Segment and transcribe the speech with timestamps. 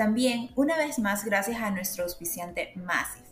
[0.00, 3.26] También, una vez más, gracias a nuestro auspiciante Massive,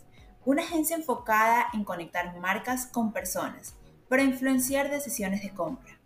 [0.45, 3.73] una agencia enfocada en conectar marcas con personas
[4.07, 5.97] para influenciar decisiones de compra.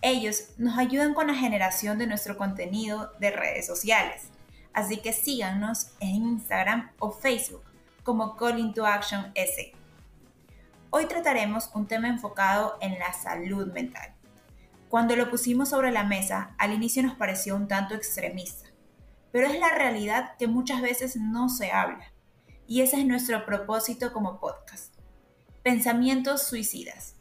[0.00, 4.28] Ellos nos ayudan con la generación de nuestro contenido de redes sociales,
[4.72, 7.64] así que síganos en Instagram o Facebook
[8.02, 9.70] como Call into Action S.
[10.88, 14.14] Hoy trataremos un tema enfocado en la salud mental
[14.90, 18.69] cuando lo pusimos sobre la mesa, al inicio nos pareció un tanto extremista,
[19.32, 22.12] pero es la realidad que muchas veces no se habla.
[22.66, 24.94] Y ese es nuestro propósito como podcast.
[25.62, 27.16] Pensamientos suicidas.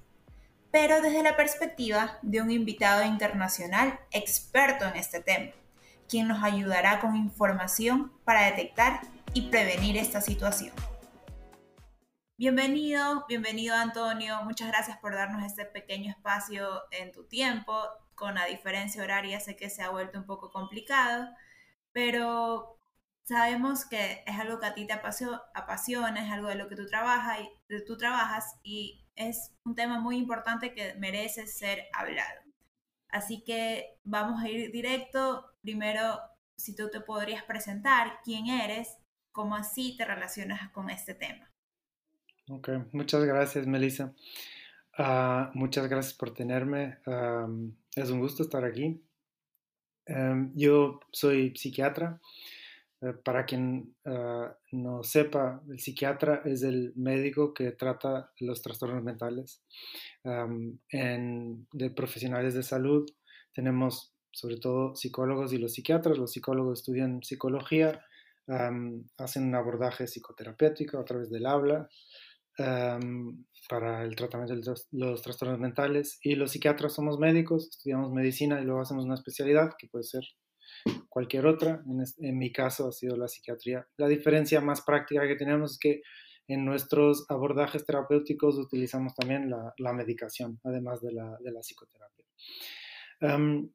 [0.72, 5.52] Pero desde la perspectiva de un invitado internacional experto en este tema,
[6.08, 9.02] quien nos ayudará con información para detectar
[9.34, 10.74] y prevenir esta situación.
[12.38, 14.42] Bienvenido, bienvenido Antonio.
[14.44, 17.74] Muchas gracias por darnos este pequeño espacio en tu tiempo.
[18.16, 21.28] Con la diferencia horaria sé que se ha vuelto un poco complicado,
[21.92, 22.80] pero
[23.24, 26.88] sabemos que es algo que a ti te apasiona, es algo de lo que tú
[26.88, 32.42] trabajas y, tú trabajas y es un tema muy importante que merece ser hablado.
[33.10, 35.46] Así que vamos a ir directo.
[35.62, 36.20] Primero,
[36.58, 38.98] si tú te podrías presentar, quién eres,
[39.32, 41.52] cómo así te relacionas con este tema.
[42.50, 44.14] Ok, muchas gracias, Melissa.
[44.98, 46.98] Ah, muchas gracias por tenerme.
[47.96, 49.04] es un gusto estar aquí.
[50.10, 52.20] Em, yo soy psiquiatra.
[53.02, 59.04] Eh, para quien ah, no sepa, el psiquiatra es el médico que trata los trastornos
[59.04, 59.62] mentales.
[60.92, 63.10] en, de profesionales de salud
[63.54, 66.18] tenemos sobre todo psicólogos y los psiquiatras.
[66.18, 68.04] Los psicólogos estudian psicología,
[69.18, 71.88] hacen un abordaje psicoterapéutico a través del habla
[73.70, 76.20] para el tratamiento de los, trastornos mentales.
[76.22, 80.24] Y los psiquiatras somos médicos, estudiamos medicina y luego hacemos una especialidad que puede ser
[81.08, 81.82] cualquier otra.
[82.20, 83.88] En, mi caso ha sido la psiquiatría.
[83.98, 86.02] La diferencia más práctica que tenemos es que
[86.48, 92.26] en nuestros abordajes terapéuticos utilizamos también la, medicación, además de la, de la psicoterapia.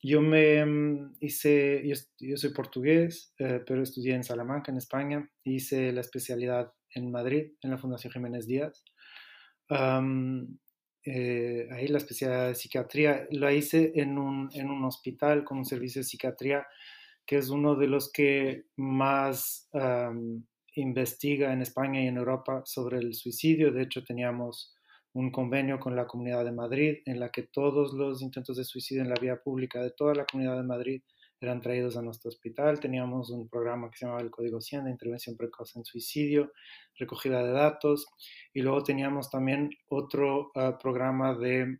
[0.02, 1.82] yo me hice,
[2.18, 5.30] yo, soy portugués, eh, pero estudié en Salamanca, en España.
[5.44, 8.84] Hice la especialidad en Madrid, en la Fundación Jiménez Díaz.
[11.06, 15.66] Eh, ahí la especialidad de psiquiatría la hice en un, en un, hospital con un
[15.66, 16.66] servicio de psiquiatría
[17.26, 19.68] que es uno de los que más
[20.76, 23.72] investiga en España y en Europa sobre el suicidio.
[23.72, 24.74] De hecho, teníamos
[25.12, 29.02] un convenio con la Comunidad de Madrid en la que todos los intentos de suicidio
[29.02, 31.02] en la vía pública de toda la Comunidad de Madrid
[31.40, 32.80] eran traídos a nuestro hospital.
[32.80, 36.52] Teníamos un programa que se llamaba el Código 100 de Intervención Precoz en Suicidio,
[36.98, 38.06] recogida de datos,
[38.52, 41.78] y luego teníamos también otro ah, programa de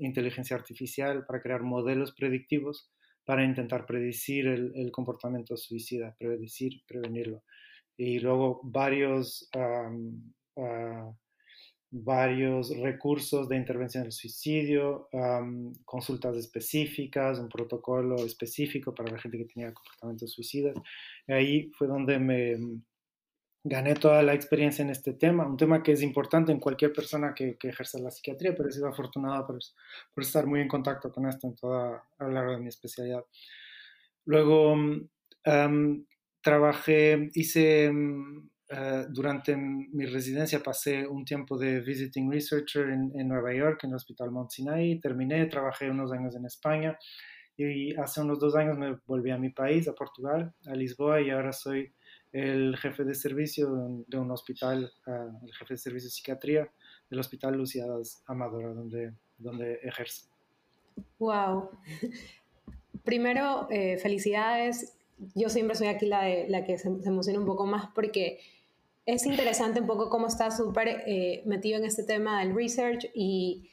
[0.00, 2.90] inteligencia artificial para crear modelos predictivos
[3.24, 7.42] para intentar predecir el, comportamiento suicida, predecir, prevenirlo.
[7.96, 9.90] Y luego varios ah,
[11.90, 15.08] varios recursos de intervención del suicidio,
[15.84, 20.76] consultas específicas, un protocolo específico para la gente que tenía comportamientos suicidas.
[21.26, 22.82] Y ahí fue donde me mm,
[23.64, 27.34] gané toda la experiencia en este tema, un tema que es importante en cualquier persona
[27.34, 29.58] que, que ejerza la psiquiatría, pero he sido afortunado por,
[30.14, 33.24] por, estar muy en contacto con esto en toda, a lo largo de mi especialidad.
[34.26, 36.04] Luego mm,
[36.42, 43.54] trabajé, hice mm, eh, durante mi residencia pasé un tiempo de visiting researcher en, Nueva
[43.54, 45.00] York, en el Hospital Mount Sinai.
[45.00, 46.98] Terminé, trabajé unos años en España
[47.56, 51.30] y hace unos dos años me volví a mi país, a Portugal, a Lisboa, y
[51.30, 51.92] ahora soy
[52.32, 56.70] el jefe de servicio de un, hospital, eh, el jefe de servicio de psiquiatría
[57.08, 60.28] del Hospital Luciadas Amadora, donde, donde ejerzo.
[61.18, 61.70] ¡Wow!
[63.04, 64.94] Primero, eh, felicidades.
[65.34, 68.38] Yo siempre soy aquí la, de, la que se emociona un poco más porque
[69.08, 73.70] es interesante un poco cómo está súper eh, metido en este tema del research y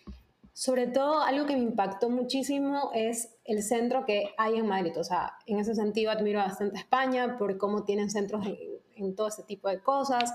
[0.53, 4.93] sobre todo algo que me impactó muchísimo es el centro que hay en Madrid.
[4.97, 8.47] O sea, en ese sentido admiro bastante a España por cómo tienen centros
[8.95, 10.33] en, todo ese tipo de cosas.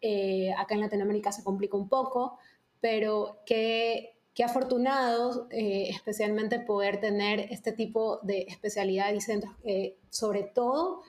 [0.00, 2.38] Eh, acá en Latinoamérica se complica un poco,
[2.80, 9.52] pero qué, qué afortunados eh, especialmente poder tener este tipo de especialidad y centros,
[10.08, 11.02] sobre todo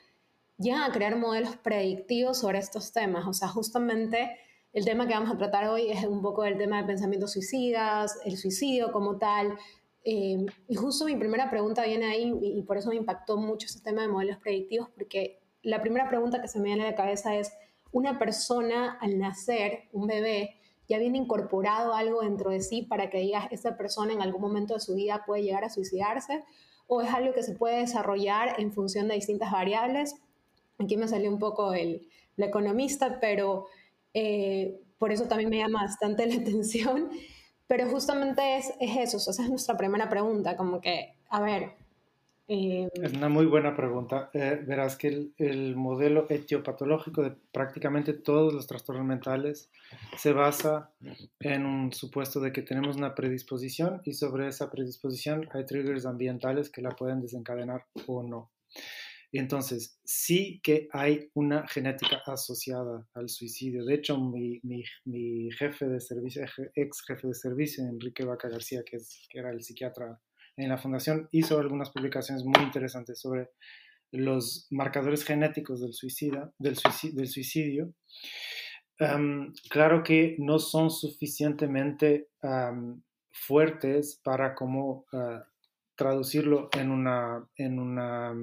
[0.60, 3.26] llegan a crear modelos predictivos sobre estos temas.
[3.28, 4.38] O sea, justamente
[4.72, 8.20] el tema que vamos a tratar hoy es un poco el tema de pensamientos suicidas,
[8.26, 9.58] el suicidio como tal.
[10.04, 13.82] Eh, y justo mi primera pregunta viene ahí y por eso me impactó mucho ese
[13.82, 17.36] tema de modelos predictivos, porque la primera pregunta que se me viene a la cabeza
[17.36, 17.52] es,
[17.92, 20.56] una persona al nacer, un bebé,
[20.88, 24.74] ya viene incorporado algo dentro de sí para que digas, esa persona en algún momento
[24.76, 26.44] de su vida puede llegar a suicidarse,
[26.88, 30.16] o es algo que se puede desarrollar en función de distintas variables.
[30.80, 33.68] Aquí me salió un poco el, la economista, pero
[34.14, 37.10] eh, por eso también me llama bastante la atención.
[37.68, 41.74] Pero justamente es, es eso, esa es nuestra primera pregunta, como que, a ver,
[42.52, 44.32] eh, es una muy buena pregunta.
[44.34, 49.70] Eh, verás que el, el, modelo etiopatológico de prácticamente todos los trastornos mentales
[50.18, 50.90] se basa
[51.40, 56.72] en un supuesto de que tenemos una predisposición y sobre esa predisposición hay triggers ambientales
[56.72, 58.50] que la pueden desencadenar o no.
[59.32, 63.86] Entonces, sí que hay una genética asociada al suicidio.
[63.86, 66.44] De hecho, mi, mi, mi jefe de servicio,
[66.74, 68.98] ex jefe de servicio, Enrique Vaca García, que,
[69.34, 70.20] era el psiquiatra
[70.58, 73.50] en la fundación hizo algunas publicaciones muy interesantes sobre
[74.12, 76.76] los marcadores genéticos del, suicida, del,
[77.28, 77.94] suicidio.
[79.70, 82.28] claro que no son suficientemente
[83.32, 85.46] fuertes para como ah,
[85.96, 88.34] traducirlo en una, en una,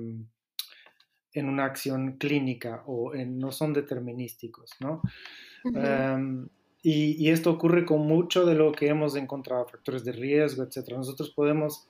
[1.36, 5.02] en una acción clínica o no son determinísticos, ¿no?
[6.82, 10.92] y, y, esto ocurre con mucho de lo que hemos encontrado, factores de riesgo, etc.
[10.92, 11.88] Nosotros podemos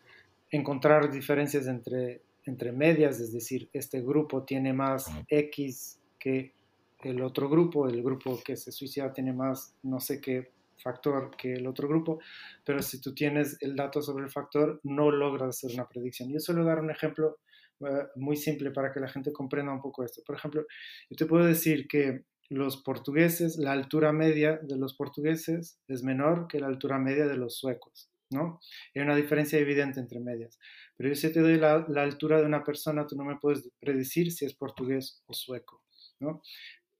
[0.51, 6.55] encontrar diferencias entre, entre medias, es decir, este grupo tiene más X que
[7.03, 10.51] el otro grupo, el grupo que se suicida tiene más no sé qué
[10.83, 12.19] factor que el otro grupo,
[12.65, 16.31] pero si tú tienes el dato sobre el factor, no logras hacer una predicción.
[16.31, 17.39] Yo suelo dar un ejemplo
[18.15, 20.23] muy simple para que la gente comprenda un poco esto.
[20.27, 20.65] Por ejemplo,
[21.11, 26.47] yo te puedo decir que los portugueses, la altura media de los portugueses es menor
[26.49, 28.11] que la altura media de los suecos.
[28.31, 28.61] ¿no?
[28.95, 30.59] Hay una diferencia evidente entre medias.
[30.97, 34.33] Pero yo si te doy la, altura de una persona, tú no me puedes predecir
[34.33, 35.83] si es portugués o sueco,
[36.21, 36.43] ¿no?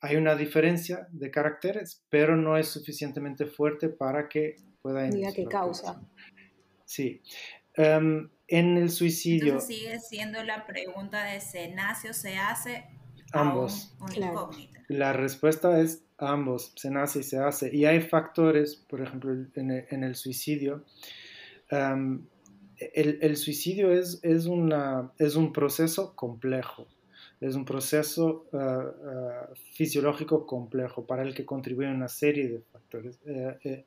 [0.01, 5.09] Hay una diferencia de caracteres, pero no es suficientemente fuerte para que pueda...
[5.09, 6.01] Diga qué causa.
[6.85, 7.23] Sí.
[7.75, 9.55] Em, en el suicidio...
[9.55, 12.85] Entonces sigue siendo la pregunta de se nace o se hace
[13.33, 13.95] ambos.
[14.89, 17.75] La respuesta es ambos, se nace y se hace.
[17.75, 20.85] Y hay factores, por ejemplo, en el, suicidio.
[21.71, 26.87] el, suicidio es, es, una, es un proceso complejo,
[27.41, 33.19] es un proceso ah, ah, fisiológico complejo para el que contribuye una serie de factores.
[33.27, 33.85] Eh, eh,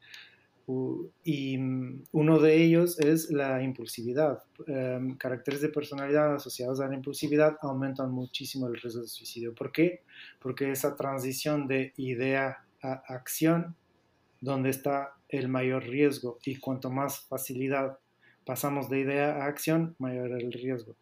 [1.23, 4.43] y mm, uno de ellos es la impulsividad.
[4.67, 9.55] Em, caracteres de personalidad asociados a la impulsividad aumentan muchísimo el riesgo de suicidio.
[9.55, 10.03] ¿Por qué?
[10.39, 13.75] Porque esa transición de idea a acción,
[14.41, 17.97] donde está el mayor riesgo, y cuanto más facilidad
[18.45, 20.95] pasamos de idea a acción, mayor el riesgo.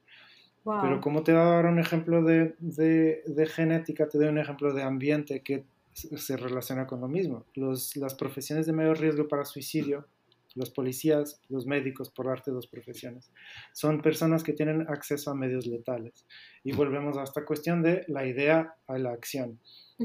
[0.81, 4.37] Pero como te voy a dar un ejemplo de, de, de genética, te doy un
[4.37, 5.63] ejemplo de ambiente que
[5.97, 7.45] se relaciona con lo mismo.
[7.55, 10.07] las profesiones de mayor riesgo para suicidio,
[10.55, 13.31] los policías, los médicos, por arte de dos profesiones,
[13.73, 16.25] son personas que tienen acceso a medios letales.
[16.63, 19.59] Y volvemos a esta cuestión de la idea a la acción.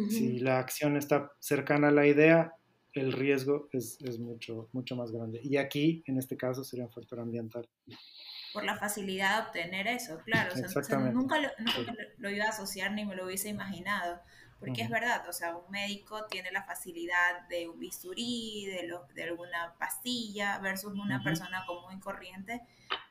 [0.09, 2.55] Si la acción está cercana a la idea,
[2.95, 5.41] el riesgo es, es, mucho, mucho más grande.
[5.43, 7.69] Y aquí, en este caso, sería un factor ambiental.
[8.53, 10.55] Por la facilidad de obtener eso, claro.
[11.13, 14.21] nunca, lo, nunca lo iba a asociar ni me lo hubiese imaginado.
[14.65, 19.23] Porque es verdad, o sea, un médico tiene la facilidad de un bisturí, de, de
[19.25, 22.63] alguna pastilla, versus una persona común y corriente,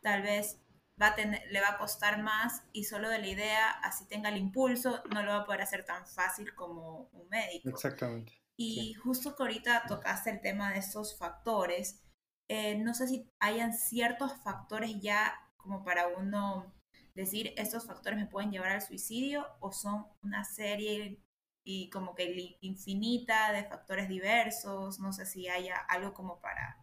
[0.01, 0.60] tal vez
[1.01, 4.29] va a tener, le va a costar más y solo de la idea, así tenga
[4.29, 7.70] el impulso, no lo va a poder hacer tan fácil como un médico.
[7.70, 8.34] Exactamente.
[8.55, 12.01] Y justo que ahorita tocaste el tema de estos factores,
[12.48, 16.74] eh, no sé si hayan ciertos factores ya como para uno
[17.15, 21.20] decir estos factores me pueden llevar al suicidio o son una serie
[21.63, 26.77] y como que infinita de factores diversos, no sé si haya algo como para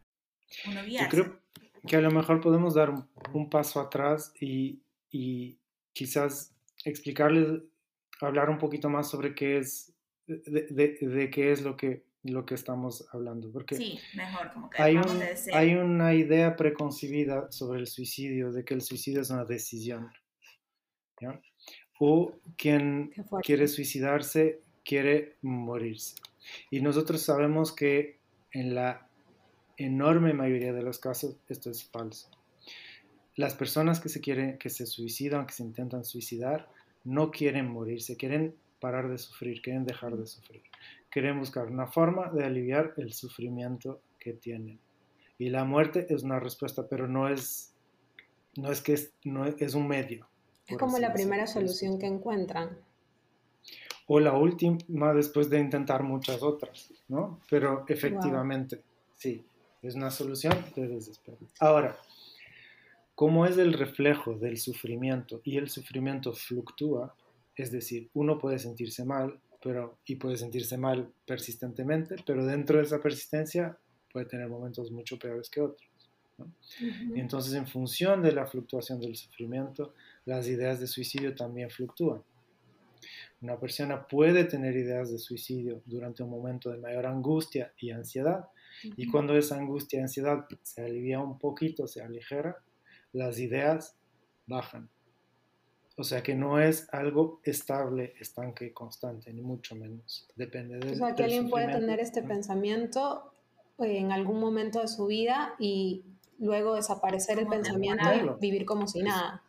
[0.66, 1.40] uno Yo creo
[1.86, 2.90] que a lo mejor podemos dar
[3.32, 5.58] un, paso atrás y, y,
[5.92, 6.54] quizás
[6.84, 7.62] explicarles,
[8.20, 9.92] hablar un poquito más sobre qué es,
[10.26, 13.50] de, de, qué es lo que, lo que estamos hablando.
[13.52, 14.96] Porque sí, mejor, como que hay,
[15.52, 20.10] hay una idea preconcebida sobre el suicidio, de que el suicidio es una decisión.
[22.00, 26.16] O quien quiere suicidarse quiere morirse.
[26.70, 28.16] Y nosotros sabemos que
[28.52, 29.06] en la
[29.76, 32.30] enorme mayoría de los casos esto es falso.
[33.36, 36.70] Las personas que se quieren, que se suicidan, que se intentan suicidar,
[37.04, 40.62] no quieren morirse, quieren parar de sufrir, quieren dejar de sufrir.
[41.10, 44.80] Quieren buscar una forma de aliviar el sufrimiento que tienen.
[45.36, 47.74] Y la muerte es una respuesta, pero no es,
[48.56, 50.26] no es que es, no es, un medio.
[50.66, 52.87] Es como la primera solución que encuentran.
[54.08, 57.40] O la última después de intentar muchas otras, ¿no?
[57.48, 58.80] Pero efectivamente,
[59.14, 59.44] sí,
[59.82, 61.38] es una solución de desespero.
[61.60, 61.96] Ahora,
[63.14, 67.14] como es el reflejo del sufrimiento y el sufrimiento fluctúa,
[67.54, 72.84] es decir, uno puede sentirse mal pero, y puede sentirse mal persistentemente, pero dentro de
[72.84, 73.76] esa persistencia
[74.12, 75.88] puede tener momentos mucho peores que otros.
[77.16, 82.22] entonces, en función de la fluctuación del sufrimiento, las ideas de suicidio también fluctúan.
[83.40, 88.48] Una persona puede tener ideas de suicidio durante un momento de mayor angustia y ansiedad,
[88.96, 92.56] y cuando esa angustia y ansiedad se alivia un poquito, se aligera,
[93.12, 93.96] las ideas
[94.46, 94.88] bajan.
[95.96, 100.28] O sea que no es algo estable, estanque, constante, ni mucho menos.
[100.36, 100.92] Depende de...
[100.92, 103.32] O sea que alguien puede tener este pensamiento
[103.78, 106.04] eh, en algún momento de su vida y
[106.38, 109.42] luego desaparecer el pensamiento y vivir como si nada.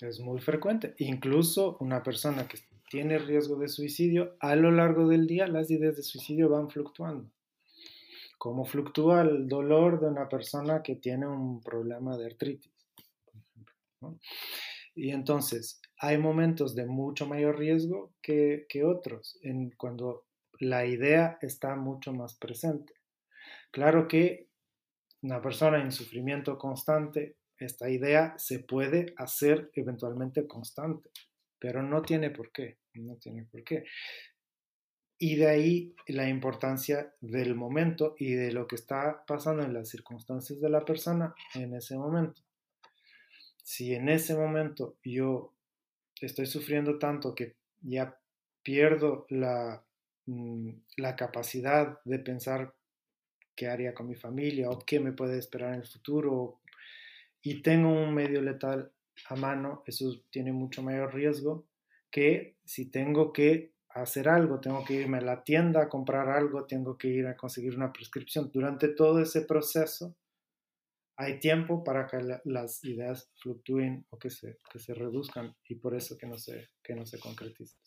[0.00, 0.94] Es muy frecuente.
[0.98, 5.96] Incluso una persona que tiene riesgo de suicidio, a lo largo del día las ideas
[5.96, 7.30] de suicidio van fluctuando.
[8.38, 12.72] Como fluctúa el dolor de una persona que tiene un problema de artritis.
[14.94, 20.26] Y entonces, hay momentos de mucho mayor riesgo que, otros, en cuando
[20.60, 22.94] la idea está mucho más presente.
[23.70, 24.48] Claro que
[25.22, 31.10] una persona en sufrimiento constante, esta idea se puede hacer eventualmente constante,
[31.58, 33.84] pero no tiene por qué, no tiene por qué.
[35.18, 39.88] Y de ahí la importancia del momento y de lo que está pasando en las
[39.88, 42.42] circunstancias de la persona en ese momento
[43.64, 45.54] si en ese momento yo
[46.20, 48.20] estoy sufriendo tanto que ya
[48.62, 49.82] pierdo la,
[50.26, 52.74] mm, la capacidad de pensar
[53.56, 56.60] qué haría con mi familia o qué me puede esperar en el futuro
[57.40, 58.92] y tengo un medio letal
[59.28, 61.66] a mano, eso tiene mucho mayor riesgo
[62.10, 66.66] que si tengo que hacer algo, tengo que irme a la tienda a comprar algo,
[66.66, 68.50] tengo que ir a conseguir una prescripción.
[68.52, 70.16] Durante todo ese proceso,
[71.16, 75.94] hay tiempo para que las ideas fluctúen o que se, que se reduzcan y por
[75.94, 77.80] eso que no se, que no se concretizan.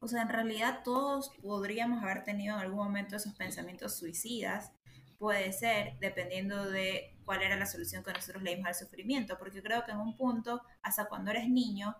[0.00, 4.72] O sea, en realidad todos podríamos haber tenido en algún momento esos pensamientos suicidas.
[5.18, 9.84] Puede ser, dependiendo de cuál era la solución que nosotros leímos al sufrimiento, porque creo
[9.84, 11.96] que en un punto, hasta cuando eres niño,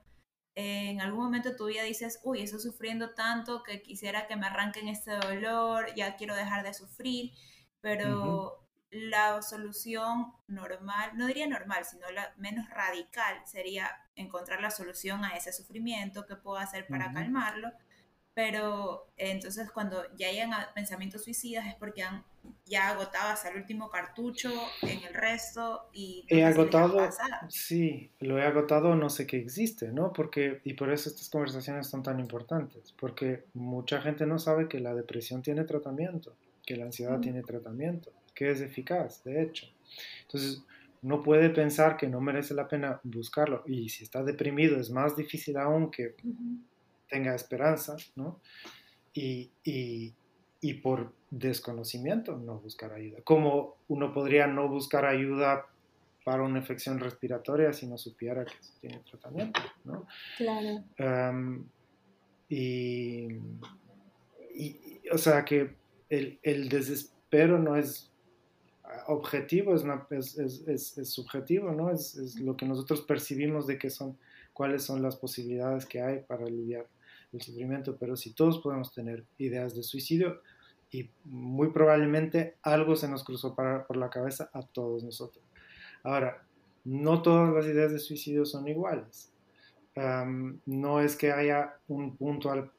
[0.54, 4.46] en algún momento de tu vida dices, uy, estoy sufriendo tanto que quisiera que me
[4.46, 7.32] arranquen este dolor, ya quiero dejar de sufrir,
[7.80, 15.24] pero la solución normal, no diría normal, sino la menos radical sería encontrar la solución
[15.24, 17.72] a ese sufrimiento, que puedo hacer para calmarlo.
[18.34, 22.24] Pero entonces cuando ya llegan a pensamientos suicidas es porque han
[22.66, 24.50] ya agotado hasta el último cartucho
[24.82, 26.24] en el resto y...
[26.28, 26.98] he agotado,
[27.48, 30.12] sí, lo he agotado, no sé qué existe, ¿no?
[30.12, 34.80] Porque, y por eso estas conversaciones son tan importantes, porque mucha gente no sabe que
[34.80, 36.34] la depresión tiene tratamiento,
[36.64, 39.66] que la ansiedad tiene tratamiento que es eficaz, de hecho.
[40.22, 40.62] Entonces,
[41.02, 43.62] no puede pensar que no merece la pena buscarlo.
[43.66, 46.14] Y si está deprimido, es más difícil aún que
[47.08, 48.40] tenga esperanza, ¿no?
[49.12, 50.12] Y, y,
[50.72, 53.18] por desconocimiento no buscar ayuda.
[53.22, 55.66] Como uno podría no buscar ayuda
[56.24, 60.06] para una infección respiratoria si no supiera que tiene tratamiento, ¿no?
[60.38, 60.84] Claro.
[62.48, 63.28] y,
[64.54, 65.74] y, o sea que
[66.08, 68.10] el, el desespero no es
[69.06, 71.90] objetivo, es, es, es, subjetivo, ¿no?
[71.90, 74.16] Es, lo que nosotros percibimos de que son,
[74.52, 76.86] cuáles son las posibilidades que hay para aliviar
[77.32, 80.40] el sufrimiento, pero si todos podemos tener ideas de suicidio
[80.94, 85.44] y muy probablemente algo se nos cruzó por la cabeza a todos nosotros.
[86.04, 86.46] Ahora,
[86.84, 89.32] no todas las ideas de suicidio son iguales.
[89.96, 92.70] no es que haya un punto a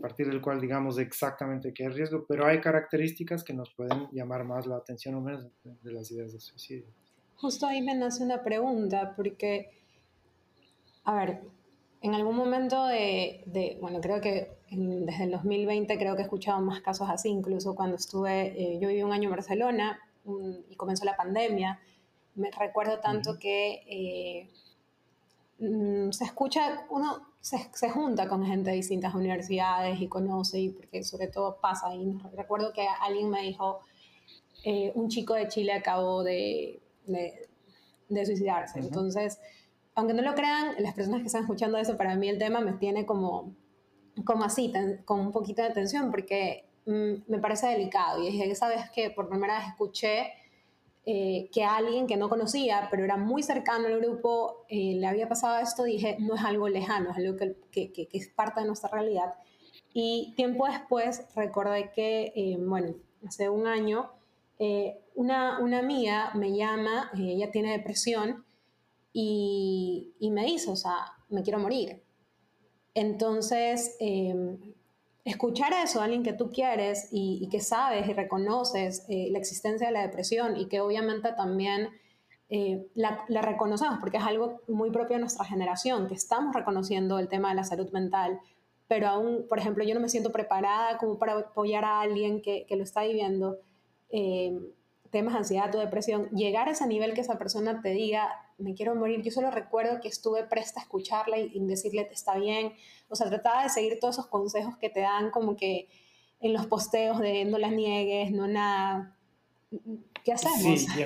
[0.00, 4.44] partir del cual digamos exactamente qué es riesgo, pero hay características que nos pueden llamar
[4.44, 6.88] más la atención o menos de las ideas de suicidio.
[7.36, 9.70] Justo ahí me nace una pregunta, porque,
[11.04, 11.40] a ver,
[12.02, 16.80] en algún momento de, bueno, creo que desde el 2020 creo que he escuchado más
[16.80, 19.98] casos así, incluso cuando estuve, eh, yo viví un año en Barcelona
[20.68, 21.80] y comenzó la pandemia,
[22.34, 24.50] me recuerdo tanto que eh,
[25.58, 31.02] mm, se escucha, uno se, junta con gente de distintas universidades y conoce, y porque
[31.04, 31.94] sobre todo pasa.
[31.94, 33.80] Y recuerdo que alguien me dijo,
[34.64, 38.78] eh, un chico de Chile acabó de, de, suicidarse.
[38.78, 39.40] Entonces,
[39.94, 42.74] aunque no lo crean, las personas que están escuchando eso, para mí el tema me
[42.74, 43.54] tiene como,
[44.24, 44.72] como así,
[45.04, 48.22] con un poquito de tensión, porque mm, me parece delicado.
[48.22, 50.32] Y esa vez que por primera vez escuché
[51.06, 55.28] eh, que alguien que no conocía, pero era muy cercano al grupo, eh, le había
[55.28, 58.90] pasado esto, dije, no es algo lejano, es algo que, que, es parte de nuestra
[58.90, 59.34] realidad.
[59.94, 62.94] Y tiempo después recordé que, eh, bueno,
[63.26, 64.12] hace un año,
[65.14, 68.44] una, una amiga me llama, ella tiene depresión,
[69.12, 72.02] y, y, me dice, o sea, me quiero morir.
[72.94, 73.96] Entonces,
[75.24, 79.88] escuchar eso a alguien que tú quieres y, que sabes y reconoces eh, la existencia
[79.88, 81.88] de la depresión y que obviamente también
[82.48, 87.28] eh, la, reconocemos porque es algo muy propio de nuestra generación, que estamos reconociendo el
[87.28, 88.40] tema de la salud mental,
[88.88, 92.66] pero aún, por ejemplo, yo no me siento preparada como para apoyar a alguien que,
[92.70, 93.58] lo está viviendo.
[94.10, 94.58] Eh,
[95.10, 98.74] temas de ansiedad o depresión, llegar a ese nivel que esa persona te diga, me
[98.74, 102.72] quiero morir, yo solo recuerdo que estuve presta a escucharla y, decirle, está bien,
[103.08, 105.88] o sea, trataba de seguir todos esos consejos que te dan como que
[106.40, 109.16] en los posteos de no las niegues, no nada.
[110.24, 110.80] ¿Qué hacemos?
[110.80, 111.02] Sí,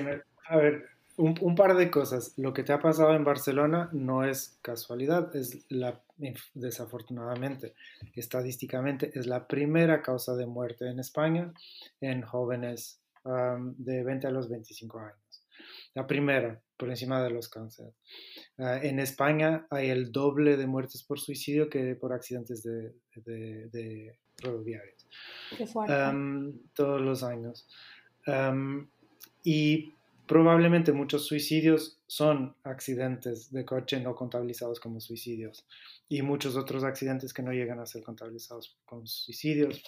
[0.47, 0.85] a ver,
[1.17, 2.33] un, un, par de cosas.
[2.37, 6.01] Lo que te ha pasado en Barcelona no es casualidad, es la,
[6.53, 7.73] desafortunadamente,
[8.15, 11.53] estadísticamente, es la primera causa de muerte en España
[12.01, 13.01] en jóvenes
[13.77, 15.24] de 20 a los 25 años.
[15.95, 17.93] La primera, por encima de los cánceres.
[18.57, 24.19] Ah, en España hay el doble de muertes por suicidio que por accidentes de, de,
[24.37, 25.07] rodoviarios.
[26.75, 27.67] todos los años.
[29.43, 29.93] y
[30.27, 35.65] probablemente muchos suicidios son accidentes de coche no contabilizados como suicidios
[36.09, 39.83] y muchos otros accidentes que no llegan a ser contabilizados como suicidios,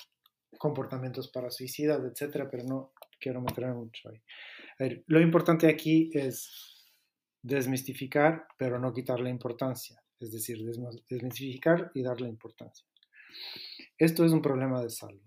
[0.57, 4.21] comportamientos para suicidas, etcétera, pero no quiero meterme mucho ahí.
[5.07, 6.93] Lo importante aquí es
[7.41, 10.01] desmistificar, pero no quitarle importancia.
[10.19, 10.60] Es decir,
[11.10, 12.85] desmistificar y darle importancia.
[13.98, 15.22] Esto es un problema de salud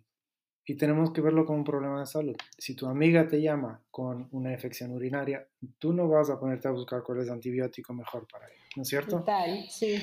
[0.70, 2.36] y tenemos que verlo como un problema de salud.
[2.56, 5.44] Si tu amiga te llama con una infección urinaria,
[5.80, 8.82] tú no vas a ponerte a buscar cuál es el antibiótico mejor para ella, ¿no
[8.82, 9.18] es cierto?
[9.18, 10.00] Total, sí.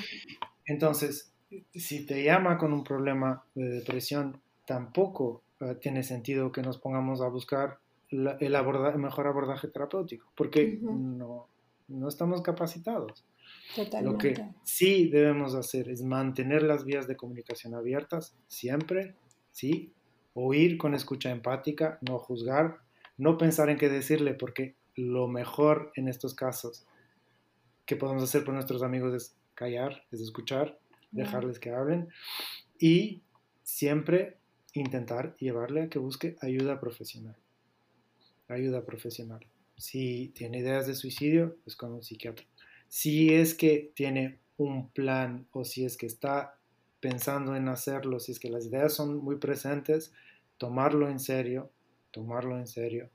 [0.65, 1.31] Entonces,
[1.73, 7.21] si te llama con un problema de depresión, tampoco eh, tiene sentido que nos pongamos
[7.21, 8.51] a buscar el,
[8.97, 11.47] mejor abordaje terapéutico, porque no,
[11.87, 13.25] no estamos capacitados.
[14.01, 19.15] Lo que sí debemos hacer es mantener las vías de comunicación abiertas siempre,
[19.51, 19.93] sí,
[20.33, 22.79] oír con escucha empática, no juzgar,
[23.17, 26.85] no pensar en qué decirle, porque lo mejor en estos casos
[27.85, 30.79] que podemos hacer por nuestros amigos es callar, es escuchar,
[31.11, 32.09] dejarles que hablen
[32.79, 33.21] y
[33.63, 34.37] siempre
[34.73, 37.35] intentar llevarle a que busque ayuda profesional.
[38.47, 39.45] Ayuda profesional.
[39.77, 42.45] Si tiene ideas de suicidio, pues con un psiquiatra.
[42.87, 46.57] Si es que tiene un plan o si es que está
[46.99, 50.13] pensando en hacerlo, si es que las ideas son muy presentes,
[50.57, 51.71] tomarlo en serio,
[52.11, 53.09] tomarlo en serio.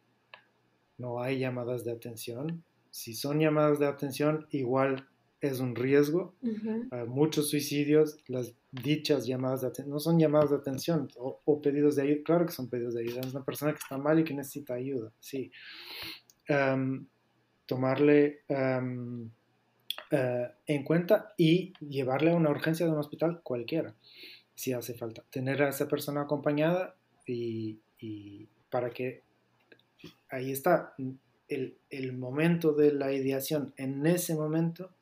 [0.99, 2.63] No hay llamadas de atención.
[2.91, 5.09] Si son llamadas de atención, igual
[5.43, 6.35] es un riesgo.
[7.09, 12.03] muchos suicidios, las dichas llamadas de atención, no son llamadas de atención o, pedidos de
[12.03, 14.35] ayuda, claro que son pedidos de ayuda, es una persona que está mal y que
[14.35, 15.51] necesita ayuda, sí.
[17.67, 23.97] tomarle eh, en cuenta y llevarle a una urgencia de un hospital cualquiera,
[24.55, 25.25] si hace falta.
[25.29, 26.95] Tener a esa persona acompañada
[27.27, 29.25] y, y para que
[30.29, 30.95] ahí está
[31.49, 34.95] el, el momento de la ideación, en ese momento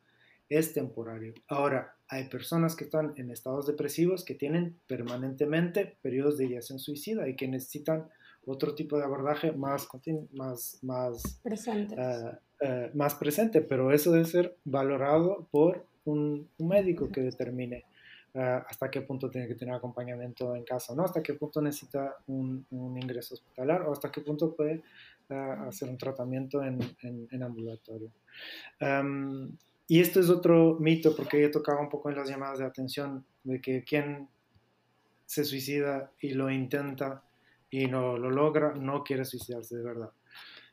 [0.51, 1.33] es temporario.
[1.47, 7.29] Ahora, hay personas que están en estados depresivos que tienen permanentemente periodos de ideación suicida
[7.29, 8.09] y que necesitan
[8.45, 9.87] otro tipo de abordaje más,
[10.33, 11.95] más, más, presente.
[11.97, 17.85] Eh, eh, más presente, pero eso debe ser valorado por un, médico que determine
[18.33, 21.05] eh, hasta qué punto tiene que tener acompañamiento en casa, ¿no?
[21.05, 24.83] Hasta qué punto necesita un, ingreso hospitalar o hasta qué punto puede
[25.29, 26.77] hacer un tratamiento en,
[27.31, 28.11] en, ambulatorio.
[28.81, 29.49] Em,
[29.91, 33.25] y esto es otro mito, porque yo tocaba un poco en las llamadas de atención,
[33.43, 34.29] de que quien
[35.25, 37.25] se suicida y lo intenta
[37.69, 40.11] y no lo logra, no quiere suicidarse de verdad.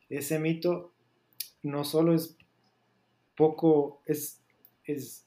[0.09, 0.93] Ese mito
[1.65, 2.37] no solo es
[3.35, 4.41] poco, es,
[4.85, 5.27] es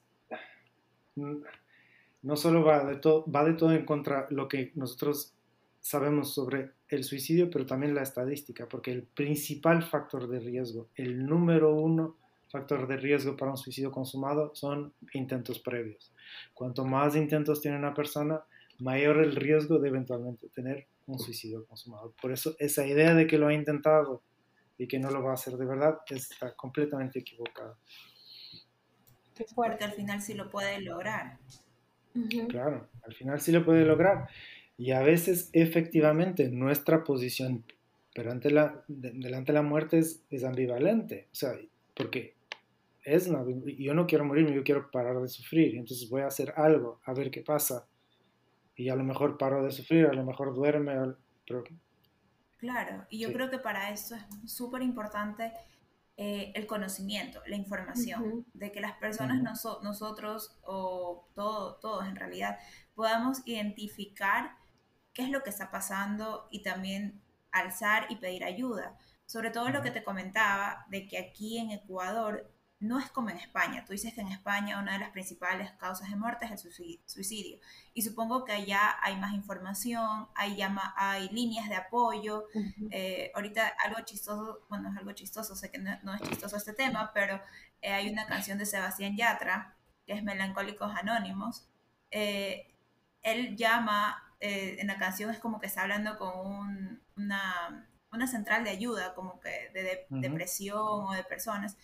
[2.22, 5.34] no solo va de, todo, va de todo en contra lo que nosotros
[5.82, 11.26] sabemos sobre el suicidio, pero también la estadística, porque el principal factor de riesgo, el
[11.26, 12.21] número uno
[12.52, 16.12] factor de riesgo para un suicidio consumado son intentos previos.
[16.52, 18.42] Cuanto más intentos tiene una persona,
[18.78, 22.12] mayor el riesgo de eventualmente tener un suicidio consumado.
[22.20, 24.22] Por eso esa idea de que lo ha intentado
[24.76, 27.76] y que no lo va a hacer de verdad está completamente equivocada.
[29.54, 31.38] porque al final sí lo puede lograr.
[32.48, 34.28] Claro, al final sí lo puede lograr.
[34.76, 37.64] Y a veces efectivamente nuestra posición
[38.14, 41.28] delante de la, delante de la muerte es, es, ambivalente.
[41.32, 41.52] O sea,
[41.94, 42.34] porque
[43.04, 43.44] es una,
[43.78, 45.76] yo no quiero morirme, yo quiero parar de sufrir.
[45.76, 47.86] Entonces voy a hacer algo, a ver qué pasa.
[48.76, 50.94] Y a lo mejor paro de sufrir, a lo mejor duerme.
[51.46, 51.64] Pero...
[52.58, 55.52] Claro, y yo creo que para eso es súper importante
[56.16, 59.42] eh, el conocimiento, la información, de que las personas,
[59.82, 62.58] nosotros o todo, todos en realidad,
[62.94, 64.56] podamos identificar
[65.12, 68.96] qué es lo que está pasando y también alzar y pedir ayuda.
[69.26, 73.36] Sobre todo lo que te comentaba de que aquí en Ecuador no es como en
[73.36, 73.84] España.
[73.86, 77.58] Tú dices que en España una de las principales causas de muerte es el suicidio.
[77.94, 82.46] Y supongo que allá hay más información, hay, llama, hay líneas de apoyo.
[82.90, 87.12] Eh, ahorita algo chistoso, bueno, es algo chistoso, sé que no, es chistoso este tema,
[87.14, 87.40] pero
[87.80, 91.68] eh, hay una canción de Sebastián Yatra, que es Melancólicos Anónimos.
[92.10, 92.74] Eh,
[93.22, 98.70] él llama, en la canción es como que está hablando con una, una, central de
[98.70, 101.76] ayuda, como que de, depresión o de personas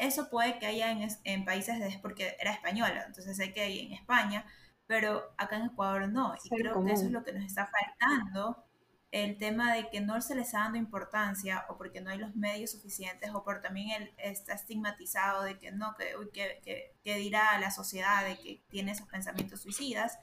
[0.00, 3.86] eso puede que haya en, en países, de, porque era española, entonces sé que hay
[3.86, 4.44] en España,
[4.86, 6.34] pero acá en Ecuador no.
[6.42, 8.64] Y creo que eso es lo que nos está faltando,
[9.12, 12.36] el tema de que no se les está dando importancia o porque no hay los
[12.36, 17.58] medios suficientes o por también él está estigmatizado de que no, que, que, que, dirá
[17.58, 20.18] la sociedad de que tiene esos pensamientos suicidas,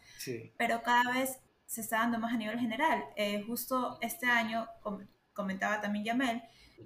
[0.57, 3.03] pero cada vez se está dando más a nivel general.
[3.17, 4.67] Eh, justo este año,
[5.33, 6.43] comentaba también Yamel,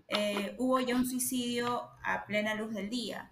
[0.07, 3.31] eh, hubo ya un suicidio a plena luz del día.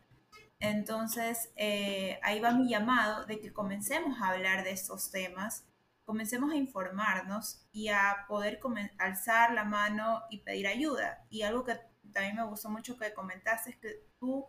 [0.59, 5.65] Entonces, eh, ahí va mi llamado de que comencemos a hablar de estos temas,
[6.03, 8.59] comencemos a informarnos y a poder
[8.97, 11.25] alzar la mano y pedir ayuda.
[11.29, 11.77] Y algo que
[12.11, 14.47] también me gustó mucho que comentaste es que tú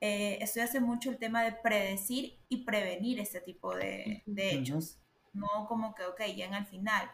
[0.00, 4.98] eh, estudiaste mucho el tema de predecir y prevenir este tipo de, de hechos,
[5.32, 7.10] no como que, ok, ya en el final.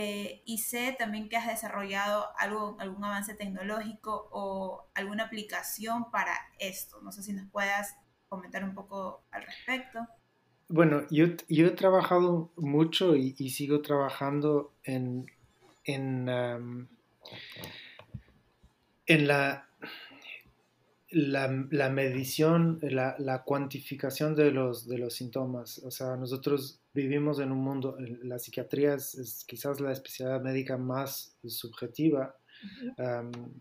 [0.00, 6.34] Eh, y sé también que has desarrollado algo, algún avance tecnológico o alguna aplicación para
[6.60, 7.00] esto.
[7.02, 7.96] No sé si nos puedas
[8.28, 10.06] comentar un poco al respecto.
[10.68, 15.26] Bueno, yo, he trabajado mucho y, sigo trabajando en,
[15.82, 16.28] en,
[19.06, 19.67] en la
[21.10, 25.78] la, la medición, la, la, cuantificación de los, de los síntomas.
[25.78, 31.36] O sea, nosotros vivimos en un mundo, la psiquiatría es, quizás la especialidad médica más
[31.46, 32.36] subjetiva,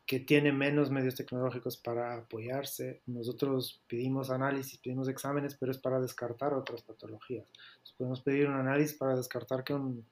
[0.07, 3.01] que tiene menos medios tecnológicos para apoyarse.
[3.05, 7.47] Nosotros pedimos análisis, pedimos exámenes, pero es para descartar otras patologías.
[7.95, 10.05] podemos pedir un análisis para descartar que un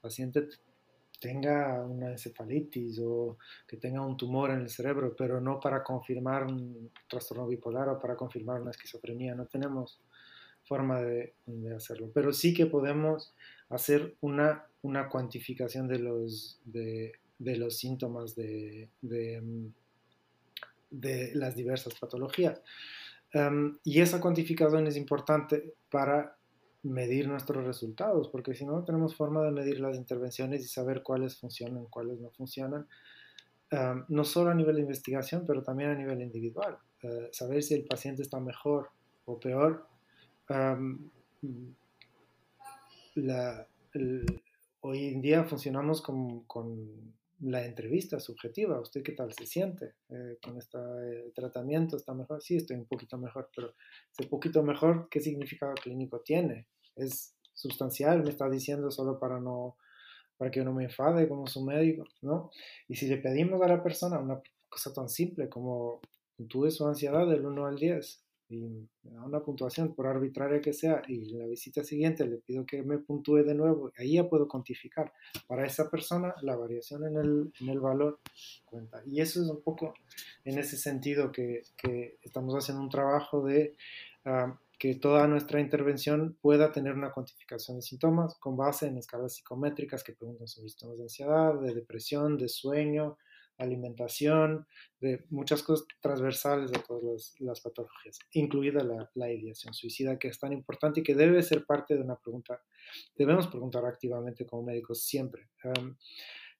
[0.00, 0.48] paciente
[1.22, 6.44] tenga una encefalitis o que tenga un tumor en el cerebro, pero no para confirmar
[6.44, 9.36] un trastorno bipolar o para confirmar una esquizofrenia.
[9.36, 10.00] No tenemos
[10.64, 11.34] forma de,
[11.76, 13.34] hacerlo, pero sí que podemos
[13.68, 19.70] hacer una, una cuantificación de los, de, los síntomas de, de,
[21.34, 22.60] las diversas patologías.
[23.84, 26.36] y esa cuantificación es importante para
[26.82, 31.38] medir nuestros resultados, porque si no, tenemos forma de medir las intervenciones y saber cuáles
[31.38, 32.86] funcionan, cuáles no funcionan,
[34.08, 36.76] no solo a nivel de investigación, pero también a nivel individual.
[37.02, 38.90] Eh, saber si el paciente está mejor
[39.24, 39.86] o peor.
[44.80, 48.80] hoy en día funcionamos con, con, la entrevista subjetiva.
[48.80, 50.78] ¿Usted qué tal se siente eh, con este
[51.34, 51.96] tratamiento?
[51.96, 52.40] ¿Está mejor?
[52.40, 53.74] Sí, estoy un poquito mejor, pero
[54.10, 56.66] ese poquito mejor, ¿qué significado clínico tiene?
[56.96, 59.76] es sustancial, me está diciendo solo para no
[60.36, 62.50] para que no me enfade como su médico, ¿no?
[62.88, 66.00] Y si le pedimos a la persona una cosa tan simple como
[66.36, 68.21] puntúe su ansiedad del 1 al 10
[69.02, 72.98] da una puntuación por arbitraria que sea y la visita siguiente le pido que me
[72.98, 75.12] puntúe de nuevo, ahí ya puedo cuantificar
[75.46, 78.20] para esa persona la variación en el, en el valor
[78.64, 79.02] cuenta.
[79.06, 79.94] Y eso es un poco
[80.44, 83.74] en ese sentido que, que estamos haciendo un trabajo de
[84.24, 89.34] ah, que toda nuestra intervención pueda tener una cuantificación de síntomas con base en escalas
[89.34, 93.16] psicométricas que preguntan sobre síntomas de ansiedad, de depresión, de sueño,
[93.62, 94.66] alimentación,
[95.00, 98.82] de muchas cosas transversales de todas las, patologías, incluida
[99.14, 102.60] la, ideación suicida, que es tan importante y que debe ser parte de una pregunta.
[103.16, 105.48] Debemos preguntar activamente como médicos siempre.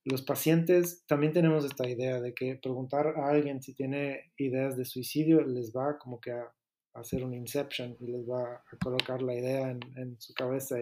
[0.05, 4.85] los pacientes también tenemos esta idea de que preguntar a alguien si tiene ideas de
[4.85, 6.53] suicidio les va como que a
[6.95, 10.77] hacer un inception y les va a colocar la idea en, su cabeza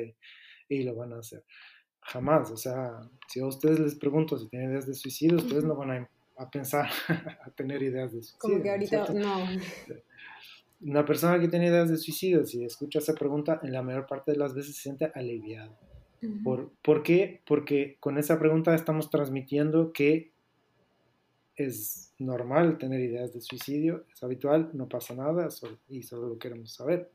[0.69, 1.45] y, lo van a hacer.
[2.03, 5.77] Jamás, o sea, si a ustedes les pregunto si tienen ideas de suicidio, ustedes no
[5.77, 6.89] van a, pensar
[7.45, 8.39] a tener ideas de suicidio.
[8.39, 9.47] Como que ahorita no.
[10.83, 14.33] una persona que tiene ideas de suicidio, si escucha esa pregunta, en la mayor parte
[14.33, 15.77] de las veces se siente aliviado.
[16.45, 17.41] ¿Por, ¿Por, qué?
[17.47, 20.33] Porque con esa pregunta estamos transmitiendo que
[21.57, 25.49] es normal tener ideas de suicidio, es habitual, no pasa nada
[25.89, 27.11] y solo lo queremos saber.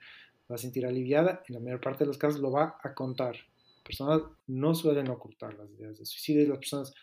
[0.49, 3.35] Va a sentir aliviada, en la mayor parte de los casos lo va a contar.
[3.85, 6.93] Personas no suelen ocultar las ideas de suicidio y las personas,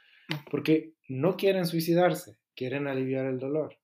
[0.51, 3.77] porque no quieren suicidarse, quieren aliviar el dolor.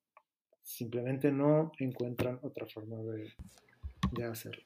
[0.63, 3.33] Simplemente no encuentran otra forma de,
[4.13, 4.65] de hacerlo.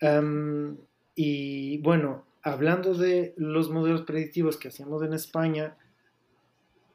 [0.00, 0.76] Em,
[1.14, 5.76] y bueno, hablando de los modelos predictivos que hacíamos en España,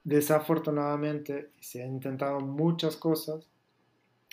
[0.03, 3.47] desafortunadamente se han intentado muchas cosas.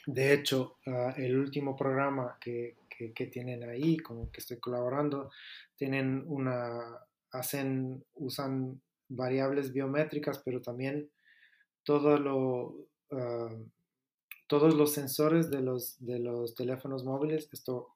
[0.07, 2.77] De hecho, ah, el último programa que,
[3.15, 5.31] que, tienen ahí, con que estoy colaborando,
[5.77, 6.99] tienen una,
[7.31, 11.11] hacen, usan variables biométricas, pero también
[11.85, 12.75] todo lo,
[13.13, 13.55] ah,
[14.47, 17.95] todos los sensores de los, de los teléfonos móviles, esto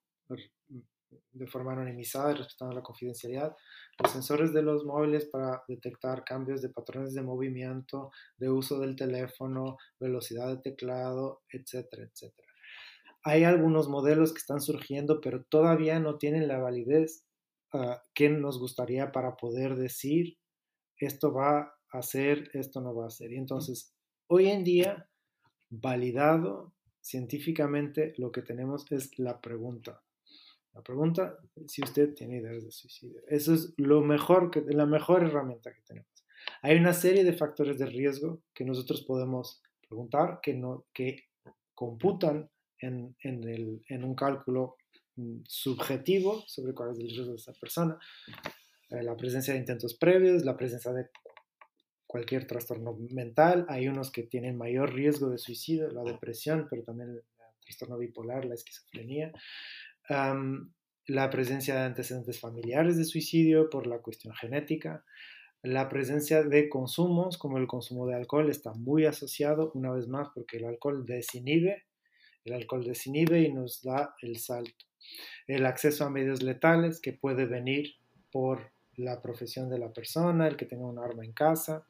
[1.32, 3.56] de forma anonimizada respetando la confidencialidad,
[3.98, 8.96] los sensores de los móviles para detectar cambios de patrones de movimiento, de uso del
[8.96, 12.51] teléfono, velocidad de teclado, etcétera, etcétera.
[13.24, 17.24] Hay algunos modelos que están surgiendo, pero todavía no tienen la validez
[17.72, 20.38] ah, que nos gustaría para poder decir
[20.98, 23.32] esto va a ser, esto no va a ser.
[23.32, 23.94] Y entonces,
[24.28, 25.08] hoy en día,
[25.68, 30.02] validado científicamente, lo que tenemos es la pregunta
[30.74, 33.20] la pregunta, si usted tiene ideas de suicidio.
[33.28, 36.11] Eso es lo mejor que, la mejor herramienta que tenemos.
[36.62, 41.28] Hay una serie de factores de riesgo que nosotros podemos preguntar, que, no, que
[41.74, 42.50] computan
[42.82, 44.76] en, en, el, en un cálculo
[45.16, 47.98] mm, subjetivo sobre cuál es el riesgo de esa persona.
[48.90, 51.08] Eh, la presencia de intentos previos, la presencia de
[52.06, 53.64] cualquier trastorno mental.
[53.68, 57.22] Hay unos que tienen mayor riesgo de suicidio, la depresión, pero también el
[57.64, 59.32] trastorno bipolar, la esquizofrenia
[61.06, 65.04] la presencia de antecedentes familiares de suicidio por la cuestión genética,
[65.62, 70.28] la presencia de consumos como el consumo de alcohol está muy asociado, una vez más,
[70.34, 71.84] porque el alcohol desinhibe,
[72.44, 74.85] el alcohol desinhibe y nos da el salto.
[75.46, 77.94] El acceso a medios letales que puede venir
[78.31, 81.87] por la profesión de la persona, el que tenga un arma en casa,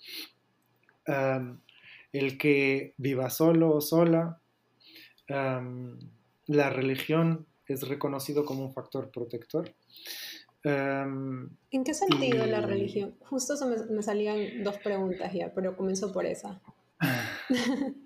[2.13, 4.41] el que viva solo o sola,
[5.29, 9.75] la religión es reconocido como un factor protector.
[10.65, 13.17] Em, ¿En qué sentido la religión?
[13.21, 16.61] Justo me, me, salían dos preguntas ya, pero comienzo por esa.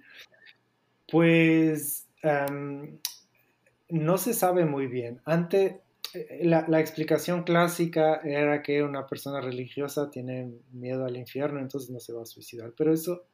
[1.10, 5.20] pues no se sabe muy bien.
[5.24, 5.76] Antes,
[6.14, 11.90] eh, la, la, explicación clásica era que una persona religiosa tiene miedo al infierno, entonces
[11.90, 12.72] no se va a suicidar.
[12.76, 13.26] Pero eso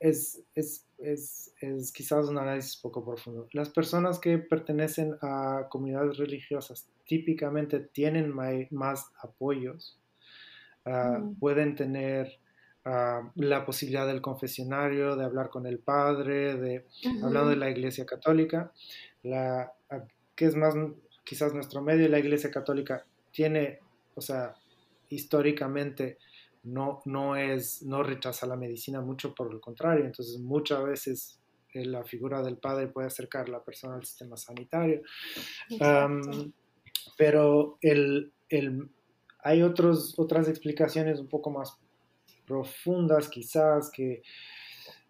[0.00, 3.48] es, es, es, es, quizás un análisis poco profundo.
[3.52, 8.32] Las personas que pertenecen a comunidades religiosas típicamente tienen
[8.70, 10.00] más apoyos,
[10.86, 11.38] ah, mm.
[11.38, 12.40] pueden tener
[12.84, 16.86] ah, la posibilidad del confesionario, de hablar con el padre, de,
[17.22, 18.72] hablando de la iglesia católica,
[19.22, 20.74] la, ah, que es más
[21.24, 23.78] quizás nuestro medio, la iglesia católica tiene,
[24.14, 24.54] o sea,
[25.08, 26.18] históricamente
[26.62, 30.04] no, no, es, no rechaza la medicina, mucho por el contrario.
[30.04, 31.40] Entonces, muchas veces
[31.72, 35.02] eh, la figura del padre puede acercar a la persona al sistema sanitario.
[37.16, 38.32] pero el,
[39.42, 41.78] hay otros, otras explicaciones un poco más
[42.50, 44.22] profundas, quizás, que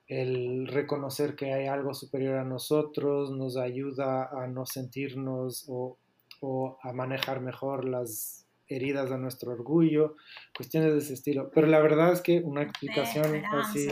[0.06, 5.96] el reconocer que hay algo superior a nosotros nos ayuda a no sentirnos o,
[6.40, 10.16] o a manejar mejor las heridas a nuestro orgullo,
[10.54, 11.50] cuestiones de ese estilo.
[11.54, 13.88] Pero la verdad es que una explicación así...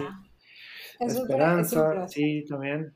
[1.00, 2.92] esperanza, sí, también.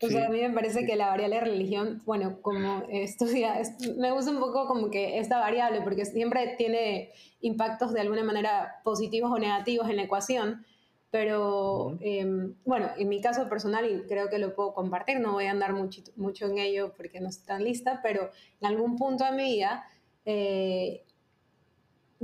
[0.00, 3.60] Pues a mí me parece que la variable religión, bueno, como estudia,
[3.96, 8.80] me gusta un poco como que esta variable, porque siempre tiene impactos de alguna manera
[8.82, 10.64] positivos o negativos en la ecuación,
[11.10, 15.46] pero em, bueno, en mi caso personal, y creo que lo puedo compartir, no voy
[15.46, 18.30] a andar mucho, mucho en ello porque no estoy tan lista, pero
[18.60, 19.84] en algún punto de mi vida
[20.24, 21.04] eh,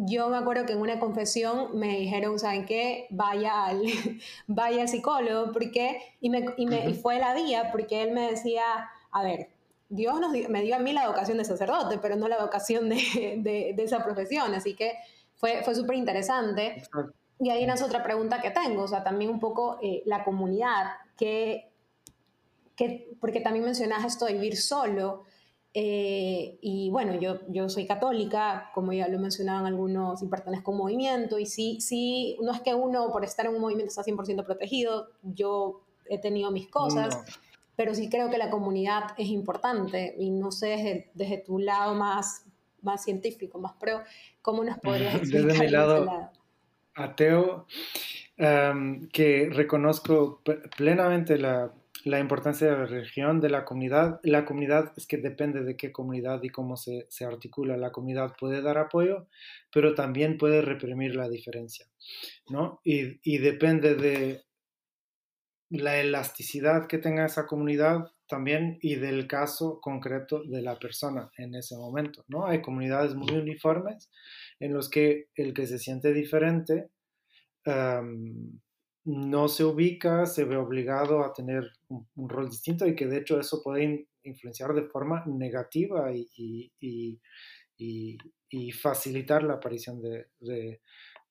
[0.07, 3.07] yo me acuerdo que en una confesión me dijeron, ¿saben qué?
[3.11, 3.83] Vaya al,
[4.47, 8.63] vaya al psicólogo, porque, y, me, y, me, fue la vía, porque él me decía,
[9.11, 9.51] a ver,
[9.89, 12.97] Dios nos me dio a mí la vocación de sacerdote, pero no la vocación de,
[13.77, 14.95] de, esa profesión, así que
[15.35, 16.83] fue, fue súper interesante.
[17.39, 20.93] Y ahí nace otra pregunta que tengo, o sea, también un poco eh, la comunidad,
[21.17, 21.71] que,
[22.77, 25.25] que, porque también mencionas esto de vivir solo,
[25.73, 30.75] eh, y bueno, yo, yo soy católica, como ya lo mencionaban algunos, y pertenezco a
[30.75, 34.03] un movimiento, y sí, sí, no es que uno por estar en un movimiento está
[34.03, 37.23] 100% protegido, yo he tenido mis cosas,
[37.77, 41.95] pero sí creo que la comunidad es importante y no sé desde, desde tu lado
[41.95, 42.47] más,
[42.83, 44.01] más científico, más pro,
[44.43, 46.31] ¿cómo nos podrías explicar Desde mi este lado,
[46.95, 47.67] ateo,
[48.37, 50.43] em, que reconozco
[50.77, 51.73] plenamente la,
[52.05, 54.21] la, importancia de la religión, de la comunidad.
[54.23, 57.77] La comunidad es que depende de qué comunidad y cómo se, articula.
[57.77, 59.27] La comunidad puede dar apoyo,
[59.73, 61.87] pero también puede reprimir la diferencia,
[62.49, 62.81] ¿no?
[62.85, 64.45] Y, y depende de
[65.71, 71.55] la elasticidad que tenga esa comunidad también y del caso concreto de la persona en
[71.55, 72.47] ese momento, ¿no?
[72.47, 74.11] Hay comunidades muy uniformes
[74.59, 76.89] en los que el que se siente diferente
[79.11, 83.41] no se ubica, se ve obligado a tener un, rol distinto y que de hecho
[83.41, 87.19] eso puede influenciar de forma negativa y, y,
[87.77, 90.29] y, facilitar la aparición de,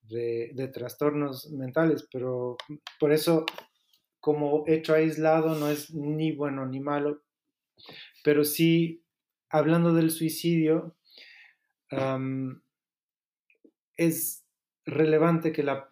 [0.01, 2.57] de, trastornos mentales, pero
[2.99, 3.45] por eso
[4.19, 7.23] como hecho aislado no es ni bueno ni malo,
[8.23, 9.05] pero sí,
[9.49, 10.97] hablando del suicidio,
[13.95, 14.45] es
[14.85, 15.88] relevante que la,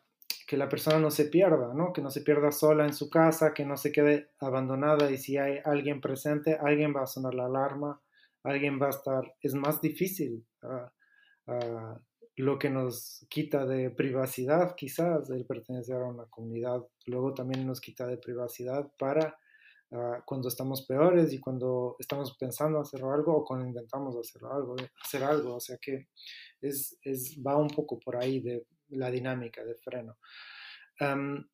[0.48, 1.92] que la persona no se pierda, ¿no?
[1.92, 5.38] que no se pierda sola en su casa, que no se quede abandonada y si
[5.38, 8.02] hay alguien presente, alguien va a sonar la alarma,
[8.44, 10.48] alguien va a estar, es más difícil.
[10.62, 12.00] Uh, uh,
[12.38, 17.82] lo que nos quita de privacidad, quizás, el pertenecer a una comunidad, luego también nos
[17.82, 19.38] quita de privacidad para
[19.90, 24.78] uh, cuando estamos peores y cuando estamos pensando hacer algo o cuando intentamos hacer algo,
[25.04, 25.56] hacer algo.
[25.56, 26.08] O sea que
[26.62, 30.18] es, es, va un poco por ahí de la dinámica de freno.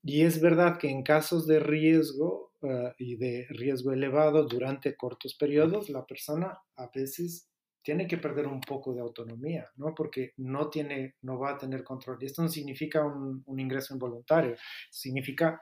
[0.03, 5.35] Y es verdad que en casos de riesgo uh, y de riesgo elevado durante cortos
[5.35, 7.49] periodos, la persona a veces
[7.81, 9.93] tiene que perder un poco de autonomía, ¿no?
[9.93, 12.17] Porque no, tiene, no va a tener control.
[12.21, 14.55] Y esto no significa un, ingreso involuntario,
[14.89, 15.61] significa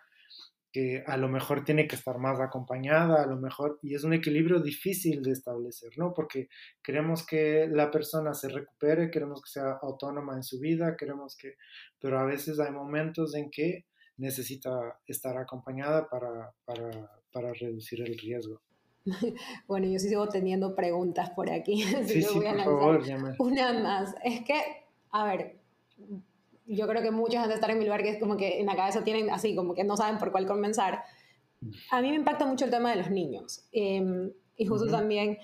[0.72, 4.14] que a lo mejor tiene que estar más acompañada, a lo mejor, y es un
[4.14, 6.14] equilibrio difícil de establecer, ¿no?
[6.14, 6.48] Porque
[6.82, 11.56] queremos que la persona se recupere, queremos que sea autónoma en su vida, queremos que,
[12.00, 13.86] pero a veces hay momentos en que
[14.18, 18.62] necesita estar acompañada para, para, para reducir el riesgo.
[19.68, 21.84] Bueno, yo sí sigo teniendo preguntas por aquí.
[22.06, 23.02] Sí, sí, voy a por favor,
[23.40, 24.16] una más.
[24.24, 25.58] Es que, a ver,
[26.66, 28.66] yo creo que muchos han de estar en mi lugar que es como que en
[28.66, 31.04] la cabeza tienen así, como que no saben por cuál comenzar.
[31.92, 33.68] A mí me impacta mucho el tema de los niños.
[33.72, 34.92] Eh, y justo uh -huh.
[34.92, 35.38] también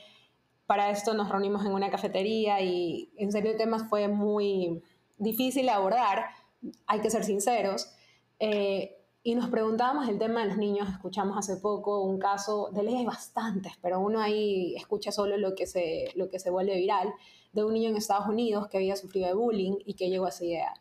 [0.67, 4.83] para esto nos reunimos en una cafetería y en serio el tema fue muy
[5.17, 6.25] difícil de abordar,
[6.85, 7.89] hay que ser sinceros.
[8.39, 12.83] Eh, y nos preguntábamos el tema de los niños, escuchamos hace poco un caso, de
[12.83, 17.13] leyes bastantes, pero uno ahí escucha solo lo que, se, lo que se vuelve viral,
[17.51, 20.29] de un niño en Estados Unidos que había sufrido de bullying y que llegó a
[20.29, 20.73] esa idea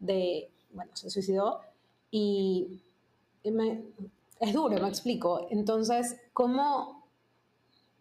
[0.00, 1.60] de, bueno, se suicidó
[2.10, 2.82] y
[3.44, 3.82] me,
[4.40, 5.46] es duro, me explico.
[5.50, 7.06] Entonces, ¿cómo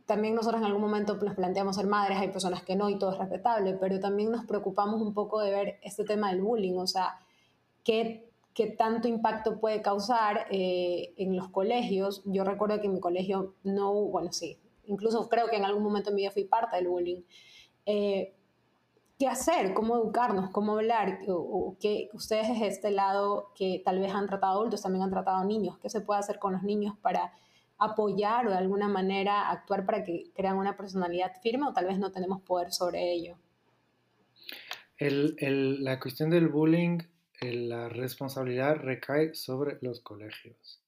[0.06, 3.12] también nosotros en algún momento nos planteamos ser madres, hay personas que no y todo
[3.12, 6.88] es respetable, pero también nos preocupamos un poco de ver este tema del bullying, o
[6.88, 7.20] sea,
[7.84, 12.24] qué qué tanto impacto puede causar eh, en los colegios.
[12.26, 16.10] Yo recuerdo que en mi colegio no, bueno, sí, incluso creo que en algún momento
[16.10, 17.22] en mi vida fui parte del bullying.
[17.86, 18.34] Eh,
[19.18, 19.74] ¿Qué hacer?
[19.74, 20.52] ¿Cómo educarnos?
[20.52, 21.20] ¿Cómo hablar?
[21.28, 21.78] O, o
[22.14, 25.78] ustedes desde este lado que tal vez han tratado adultos, también han tratado niños.
[25.80, 27.34] ¿Qué se puede hacer con los niños para
[27.80, 31.98] apoyar o de alguna manera actuar para que crean una personalidad firme o tal vez
[31.98, 33.38] no tenemos poder sobre ello?
[34.98, 37.00] El, el, la cuestión del bullying
[37.42, 40.82] la responsabilidad recae sobre los colegios.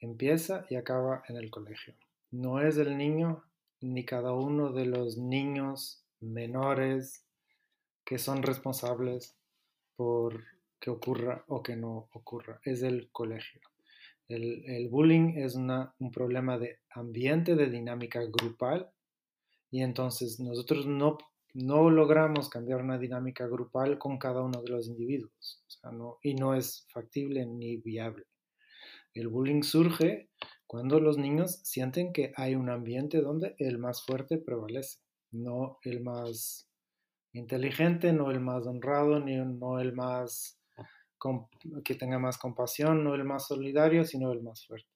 [0.00, 1.94] Empieza y acaba en el colegio.
[2.30, 3.44] No es el niño
[3.80, 7.21] ni cada uno de los niños menores
[8.04, 9.36] que son responsables
[9.96, 10.44] por
[10.80, 12.60] que ocurra o que no ocurra.
[12.64, 13.60] Es el colegio.
[14.28, 18.90] El, el bullying es una, un problema de ambiente, de dinámica grupal,
[19.70, 21.18] y entonces nosotros no
[21.54, 26.18] no logramos cambiar una dinámica grupal con cada uno de los individuos o sea, no,
[26.22, 28.24] y no es factible ni viable.
[29.14, 30.30] El bullying surge
[30.66, 35.00] cuando los niños sienten que hay un ambiente donde el más fuerte prevalece,
[35.30, 36.70] no el más
[37.32, 40.58] inteligente, no el más honrado, ni no el más
[41.84, 44.88] que tenga más compasión, no el más solidario, sino el más fuerte.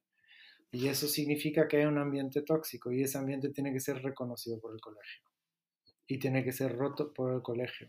[0.73, 4.61] Y eso significa que hay un ambiente tóxico y ese ambiente tiene que ser reconocido
[4.61, 5.23] por el colegio
[6.07, 7.89] y tiene que ser roto por el colegio.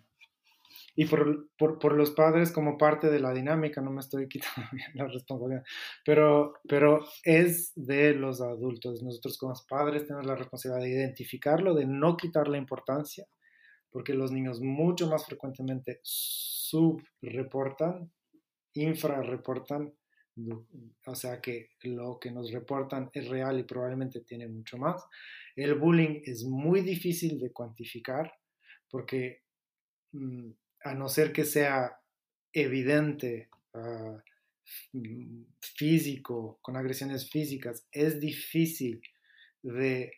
[0.95, 4.69] Y por, por, por, los padres como parte de la dinámica, no me estoy quitando
[4.93, 5.63] la responsabilidad,
[6.05, 9.01] pero, pero es de los adultos.
[9.01, 13.25] Nosotros como padres tenemos la responsabilidad de identificarlo, de no quitar la importancia,
[13.91, 18.11] porque los niños mucho más frecuentemente subreportan,
[18.73, 19.93] infrarreportan
[21.05, 25.03] o sea que lo que nos reportan es real y probablemente tiene mucho más.
[25.55, 28.31] El bullying es muy difícil de cuantificar
[28.89, 29.43] porque
[30.11, 30.49] mm,
[30.83, 31.99] a no ser que sea
[32.53, 33.49] evidente,
[34.93, 39.01] mm, físico, con agresiones físicas, es difícil
[39.63, 40.11] de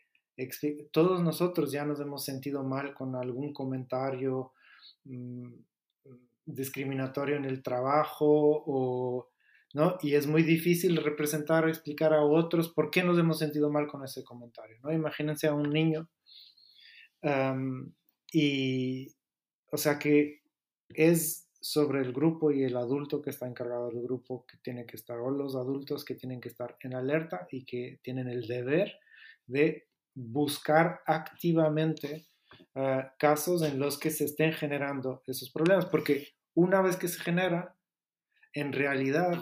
[0.91, 4.53] todos nosotros ya nos hemos sentido mal con algún comentario
[5.05, 5.53] mm,
[6.45, 9.29] discriminatorio en el trabajo o
[9.73, 9.97] ¿no?
[10.01, 13.87] Y es muy difícil representar o explicar a otros por qué nos hemos sentido mal
[13.87, 14.91] con ese comentario, ¿no?
[14.91, 16.09] Imagínense a un niño
[18.31, 19.07] y,
[19.71, 20.41] o sea que
[20.89, 24.95] es sobre el grupo y el adulto que está encargado del grupo que tiene que
[24.95, 28.97] estar, o los adultos que tienen que estar en alerta y que tienen el deber
[29.45, 29.88] de
[30.19, 32.27] buscar activamente
[32.75, 37.19] ah, casos en los que se estén generando esos problemas, porque una vez que se
[37.21, 37.75] genera,
[38.53, 39.41] en realidad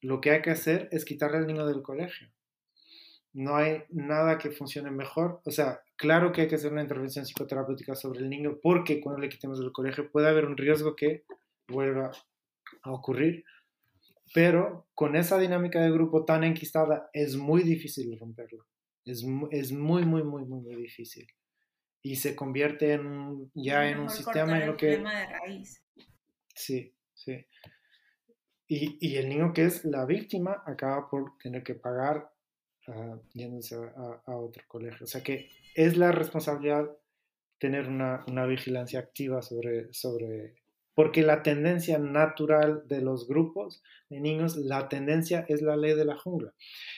[0.00, 2.28] lo que hay que hacer es quitarle al niño del colegio.
[3.32, 5.42] No hay nada que funcione mejor.
[5.44, 9.20] O sea, claro que hay que hacer una intervención psicoterapéutica sobre el niño porque cuando
[9.20, 11.24] le quitemos del colegio puede haber un riesgo que
[11.68, 12.10] vuelva
[12.82, 13.44] a ocurrir.
[14.34, 18.66] Pero con esa dinámica de grupo tan enquistada es muy difícil romperlo.
[19.06, 21.26] Es, es muy, muy, muy, muy, muy difícil.
[22.02, 24.98] Y se convierte en ya en un sistema en lo que...
[24.98, 25.82] De raíz.
[26.54, 27.46] Sí, sí.
[28.68, 32.28] Y, y, el niño que es la víctima acaba por tener que pagar
[32.88, 35.04] uh, yéndose a, a, otro colegio.
[35.04, 36.90] O sea que es la responsabilidad
[37.58, 40.56] tener una, una, vigilancia activa sobre, sobre...
[40.96, 46.06] Porque la tendencia natural de los grupos de niños, la tendencia es la ley de
[46.06, 46.52] la jungla.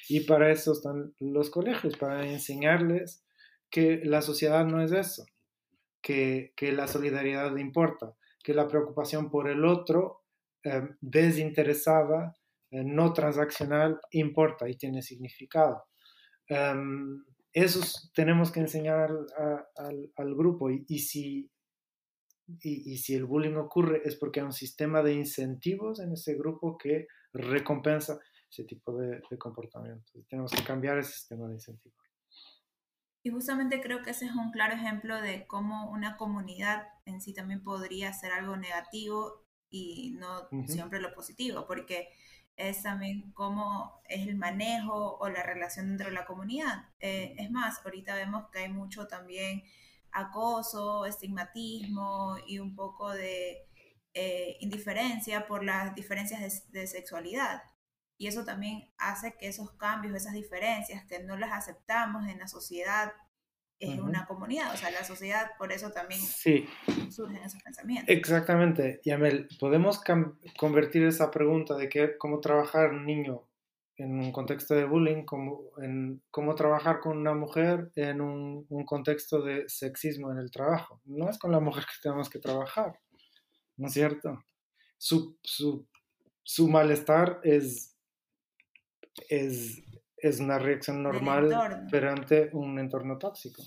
[0.09, 3.22] Y para eso están los colegios, para enseñarles
[3.68, 5.26] que la sociedad no es eso,
[6.01, 10.22] que, que la solidaridad importa, que la preocupación por el otro
[10.64, 12.34] Em, desinteresada,
[12.70, 15.84] eh, no transaccional, importa y tiene significado.
[16.51, 17.80] Um, eso
[18.14, 19.11] tenemos que enseñar
[20.16, 21.51] al, grupo y si,
[22.62, 26.34] y, y, si el bullying ocurre es porque hay un sistema de incentivos en ese
[26.34, 28.18] grupo que recompensa
[28.51, 30.12] ese tipo de, de comportamiento.
[30.28, 31.99] Tenemos que cambiar ese sistema de incentivos.
[33.22, 37.34] Y justamente creo que ese es un claro ejemplo de cómo una comunidad en sí
[37.34, 42.09] también podría ser algo negativo y no siempre lo positivo, porque
[42.57, 46.88] es también cómo es el manejo o la relación dentro de la comunidad.
[47.01, 49.62] Eh, es más, ahorita vemos que hay mucho también
[50.12, 53.66] acoso, estigmatismo y un poco de
[54.14, 56.40] eh, indiferencia por las diferencias
[56.72, 57.62] de, de, sexualidad.
[58.16, 62.48] Y eso también hace que esos cambios, esas diferencias, que no las aceptamos en la
[62.48, 63.12] sociedad
[63.80, 68.09] es una comunidad, o sea, la sociedad, por eso también surgen esos pensamientos.
[68.09, 70.02] Exactamente, Yamel, podemos
[70.59, 73.47] convertir esa pregunta de que, cómo trabajar un niño
[73.99, 78.84] en un contexto de bullying, como en cómo trabajar con una mujer en un, un,
[78.84, 81.01] contexto de sexismo en el trabajo.
[81.05, 82.99] No es con la mujer que tenemos que trabajar,
[83.76, 84.42] ¿no es cierto?
[84.96, 85.86] Su, su,
[86.42, 87.96] su malestar es,
[89.28, 89.82] es
[90.20, 93.62] es una reacción normal pero ante un entorno tóxico.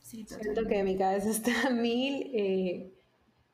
[0.00, 2.30] Sí, Siento que mi cabeza está a mil.
[2.32, 2.92] Eh,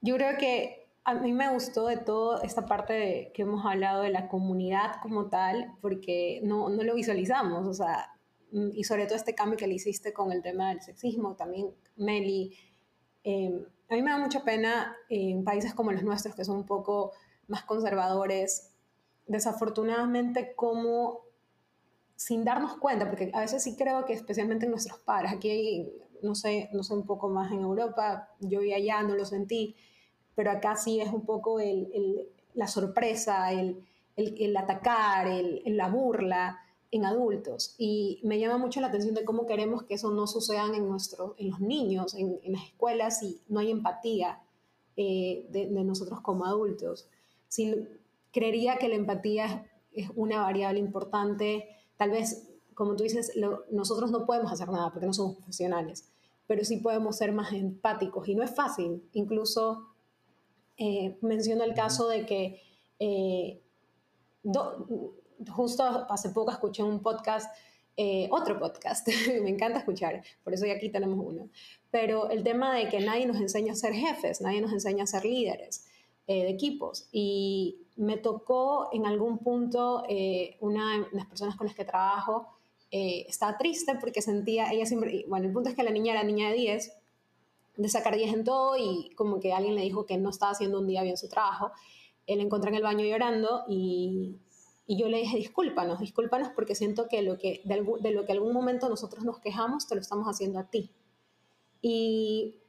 [0.02, 4.03] yo creo que a mí me gustó de todo esta parte de, que hemos hablado
[4.03, 8.12] de la comunidad como tal, porque no, no lo visualizamos, o sea,
[8.53, 11.74] mm, y sobre todo este cambio que le hiciste con el tema del sexismo, también
[11.96, 12.57] Meli.
[13.24, 16.66] Eh, a mí me da mucha pena en países como los nuestros, que son un
[16.66, 17.12] poco
[17.48, 18.72] más conservadores,
[19.26, 21.20] desafortunadamente como
[22.16, 25.92] sin darnos cuenta, porque a veces sí creo que especialmente en nuestros padres, aquí
[26.22, 29.74] no sé, no sé un poco más en Europa, yo vi allá, no lo sentí,
[30.34, 31.58] pero acá sí es un poco
[32.54, 33.82] la sorpresa, el,
[34.56, 35.28] atacar,
[35.64, 36.58] la burla
[36.90, 37.74] en adultos.
[37.78, 41.34] Y me llama mucho la atención de cómo queremos que eso no suceda en, nuestro,
[41.38, 44.40] en los niños, en, las escuelas, y no hay empatía
[44.96, 47.08] eh, de, nosotros como adultos.
[47.48, 47.88] Si,
[48.32, 51.68] creería que la empatía es una variable importante.
[51.96, 53.32] Tal vez, como tú dices,
[53.70, 56.08] nosotros no podemos hacer nada porque no somos profesionales,
[56.46, 59.02] pero sí podemos ser más empáticos y no es fácil.
[59.12, 59.91] Incluso
[60.82, 62.62] eh, menciono el caso de que
[62.98, 63.62] eh,
[65.48, 67.54] justo hace poco escuché un podcast,
[67.96, 69.08] eh, otro podcast,
[69.42, 71.48] me encanta escuchar, por eso aquí tenemos uno,
[71.90, 75.06] pero el tema de que nadie nos enseña a ser jefes, nadie nos enseña a
[75.06, 75.86] ser líderes.
[76.28, 77.08] Eh, de equipos.
[77.10, 82.46] Y me tocó en algún punto, eh, una de las personas con las que trabajo
[82.92, 86.22] eh, estaba triste porque sentía, ella siempre, bueno, el punto es que la niña era
[86.22, 86.92] niña de 10,
[87.76, 90.78] de sacar 10 en todo y como que alguien le dijo que no estaba haciendo
[90.80, 91.70] un día bien su trabajo.
[92.26, 94.36] él encontré en el baño llorando y,
[94.86, 98.32] y yo le dije, discúlpanos, discúlpanos porque siento que, lo que de, de lo que
[98.32, 100.90] algún momento nosotros nos quejamos, te lo estamos haciendo a ti.
[101.80, 102.62] Y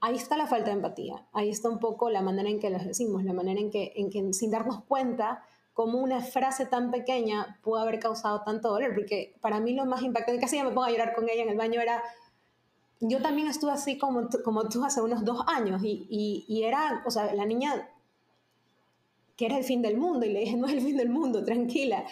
[0.00, 2.84] ahí está la falta de empatía, ahí está un poco la manera en que los
[2.84, 7.58] decimos, la manera en que, en que sin darnos cuenta cómo una frase tan pequeña
[7.62, 10.84] pudo haber causado tanto dolor, porque para mí lo más impactante, casi ya me pongo
[10.84, 12.02] a llorar con ella en el baño, era,
[13.04, 17.10] yo también estuve así como, como tú hace unos dos años, y, y, era, o
[17.10, 17.88] sea, la niña
[19.36, 21.44] que era el fin del mundo, y le dije, no es el fin del mundo,
[21.44, 22.04] tranquila,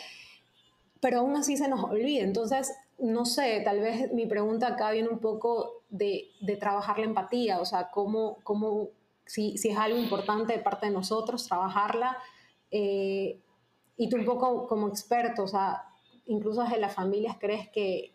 [1.01, 5.09] pero aún así se nos olvida, entonces, no sé, tal vez mi pregunta acá viene
[5.09, 8.89] un poco de, de trabajar la empatía, o sea, cómo, cómo
[9.25, 12.19] si, si, es algo importante de parte de nosotros, trabajarla.
[12.71, 13.41] Eh,
[13.97, 15.85] y tú un poco como experto, o sea,
[16.27, 18.13] incluso desde las familias, ¿crees que,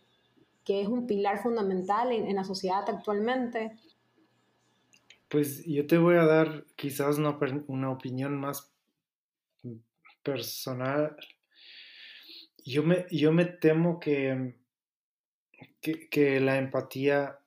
[0.65, 3.77] que es un pilar fundamental en, en, la sociedad actualmente?
[5.29, 7.37] Pues yo te voy a dar quizás una,
[7.67, 8.71] una opinión más
[10.23, 11.15] personal.
[12.65, 14.55] Yo me, yo me temo que,
[15.81, 17.39] que, que la empatía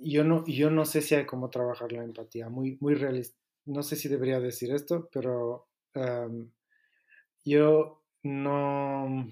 [0.00, 3.38] yo no, yo no sé si hay cómo trabajar la empatía, muy, muy realista.
[3.66, 6.50] No sé si debería decir esto, pero um,
[7.44, 9.28] yo no...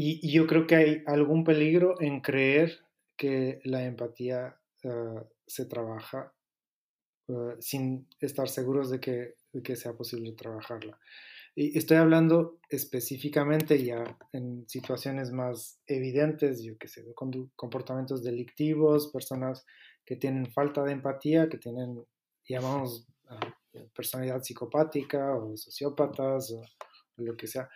[0.00, 2.78] Y, y, yo creo que hay algún peligro en creer
[3.16, 6.32] que la empatía uh, se trabaja
[7.26, 11.00] uh, sin estar seguros de que, de que sea posible trabajarla.
[11.56, 17.12] Y estoy hablando específicamente ya en situaciones más evidentes, yo qué sé, de
[17.56, 19.66] comportamientos delictivos, personas
[20.06, 22.04] que tienen falta de empatía, que tienen,
[22.48, 26.62] llamamos, uh, personalidad psicopática o sociópatas o,
[27.16, 27.68] lo que sea.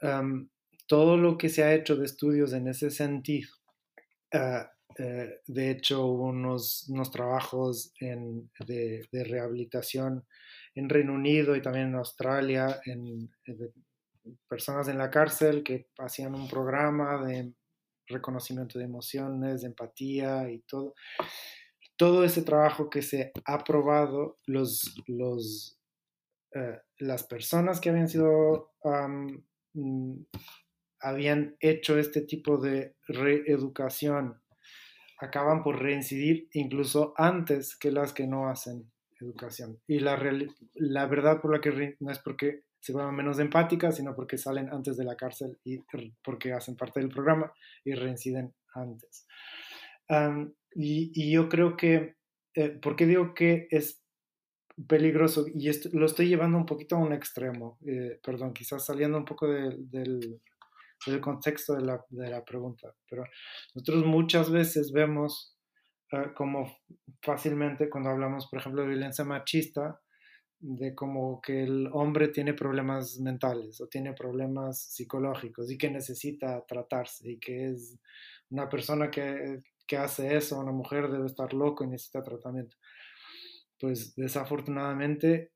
[0.00, 0.48] Um,
[0.86, 3.48] todo lo que se ha hecho de estudios en ese sentido,
[4.34, 10.26] uh, uh, de hecho, unos, unos trabajos de, rehabilitación
[10.74, 13.72] en Reino Unido y también en Australia, en, en,
[14.48, 17.52] personas en la cárcel que hacían un programa de
[18.06, 20.94] reconocimiento de emociones, de empatía y todo.
[21.96, 25.78] Todo ese trabajo que se ha probado, los, los,
[26.54, 29.44] uh, las personas que habían sido, um,
[31.02, 34.40] habían hecho este tipo de reeducación,
[35.20, 38.90] acaban por reincidir incluso antes que las que no hacen
[39.20, 39.80] educación.
[39.86, 40.20] Y la,
[40.74, 44.68] la verdad por la que no es porque se vuelvan menos empáticas, sino porque salen
[44.72, 45.78] antes de la cárcel y
[46.24, 47.52] porque hacen parte del programa
[47.84, 49.26] y reinciden antes.
[50.08, 52.16] Um, y, y, yo creo que,
[52.54, 54.02] eh, ¿por qué digo que es
[54.88, 55.46] peligroso?
[55.54, 59.24] Y esto, lo estoy llevando un poquito a un extremo, eh, perdón, quizás saliendo un
[59.24, 60.40] poco de, del,
[61.06, 63.24] del contexto de la, de la pregunta, pero
[63.74, 65.56] nosotros muchas veces vemos
[66.34, 66.78] como
[67.22, 70.00] fácilmente cuando hablamos, por ejemplo, de violencia machista,
[70.58, 76.64] de como que el hombre tiene problemas mentales o tiene problemas psicológicos y que necesita
[76.66, 77.98] tratarse y que es
[78.50, 82.76] una persona que, que hace eso, una mujer debe estar loco y necesita tratamiento.
[83.80, 85.52] Pues desafortunadamente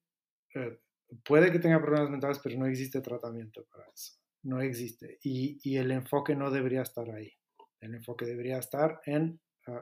[0.55, 0.81] eh,
[1.25, 4.15] puede que tenga problemas mentales, pero no existe tratamiento para eso.
[4.47, 5.19] No existe.
[5.23, 7.33] Y, y el enfoque no debería estar ahí.
[7.81, 9.81] El enfoque debería estar en uh,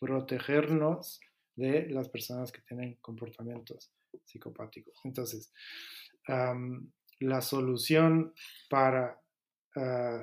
[0.00, 1.20] protegernos
[1.56, 3.92] de las personas que tienen comportamientos
[4.24, 4.94] psicopáticos.
[5.04, 5.52] Entonces,
[7.20, 8.32] la solución
[8.70, 9.20] para
[9.74, 10.22] uh,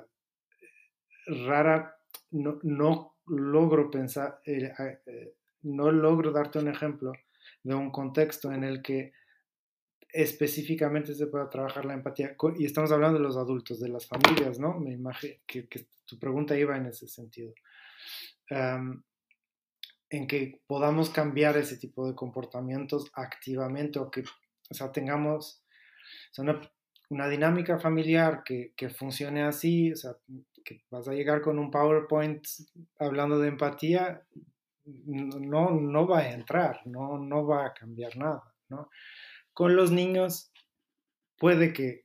[1.46, 1.98] rara,
[2.32, 4.72] no, no, logro pensar, eh,
[5.06, 7.12] eh, no logro darte un ejemplo
[7.64, 9.12] de un contexto en el que
[10.16, 12.38] específicamente se pueda trabajar la empatía.
[12.58, 14.80] Y estamos hablando de los adultos, de las familias, ¿no?
[14.80, 15.68] Me imagino que,
[16.06, 17.54] tu pregunta iba en ese sentido.
[18.50, 24.24] En que podamos cambiar ese tipo de comportamientos activamente o que
[24.70, 25.62] o sea, tengamos
[26.38, 26.62] una,
[27.10, 30.16] una, dinámica familiar que, que, funcione así, o sea,
[30.64, 32.44] que vas a llegar con un PowerPoint
[33.00, 34.24] hablando de empatía,
[34.86, 38.90] no, no va a entrar, no, no va a cambiar nada, ¿no?
[39.56, 40.52] Con los niños
[41.38, 42.04] puede que,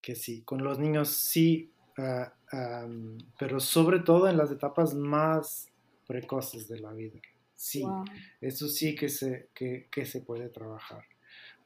[0.00, 5.68] que sí, con los niños sí, uh, um, pero sobre todo en las etapas más
[6.06, 7.20] precoces de la vida.
[7.54, 8.04] Sí, wow.
[8.40, 11.04] eso sí que se, que, que, se puede trabajar.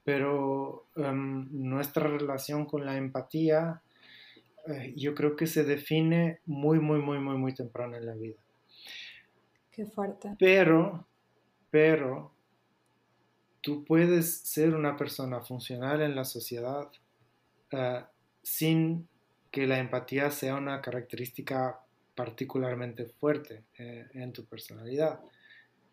[0.03, 3.83] Pero um, nuestra relación con la empatía,
[4.67, 8.41] eh, yo creo que se define muy, muy, muy, muy, muy temprano en la vida.
[9.71, 10.35] Qué fuerte.
[10.37, 11.07] Pero,
[11.71, 12.33] pero,
[13.67, 16.89] tú puedes ser una persona funcional en la sociedad
[17.73, 18.05] uh,
[18.41, 19.09] sin
[19.51, 21.81] que la empatía sea una característica
[22.15, 25.19] particularmente fuerte eh, en tu personalidad.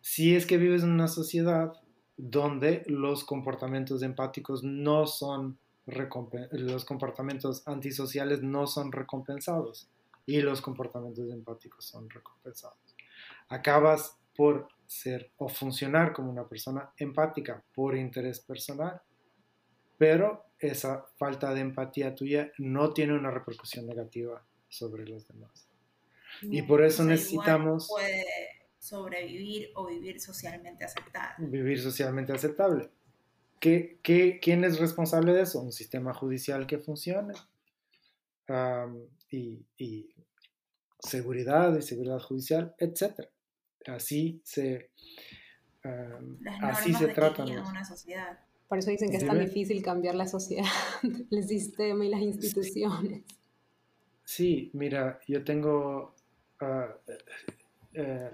[0.02, 1.74] Si es que vives en una sociedad
[2.16, 5.58] donde los comportamientos empáticos no son
[5.88, 9.90] los comportamientos antisociales no son recompensados
[10.28, 12.96] y los comportamientos empáticos son recompensados.
[13.50, 19.02] Acabas por ser o funcionar como una persona empática por interés personal,
[19.98, 25.68] pero esa falta de empatía tuya no tiene una repercusión negativa sobre los demás.
[26.42, 27.88] y por eso necesitamos...
[27.90, 28.26] Puede
[28.80, 31.48] sobrevivir o vivir socialmente aceptable.
[31.48, 32.90] Vivir socialmente aceptable.
[33.60, 35.62] ¿Qué, qué, quién es responsable de eso?
[35.62, 37.34] Un sistema judicial que funcione.
[39.30, 40.14] y, y,
[41.00, 43.30] seguridad y seguridad judicial, etc.
[43.88, 44.90] Así se,
[46.62, 47.44] así se trata.
[47.44, 48.40] Una sociedad.
[48.68, 50.66] Por eso dicen que es tan difícil cambiar la sociedad,
[51.32, 53.24] el sistema y las instituciones.
[54.24, 56.16] Sí, mira, yo tengo,
[57.94, 58.32] eh,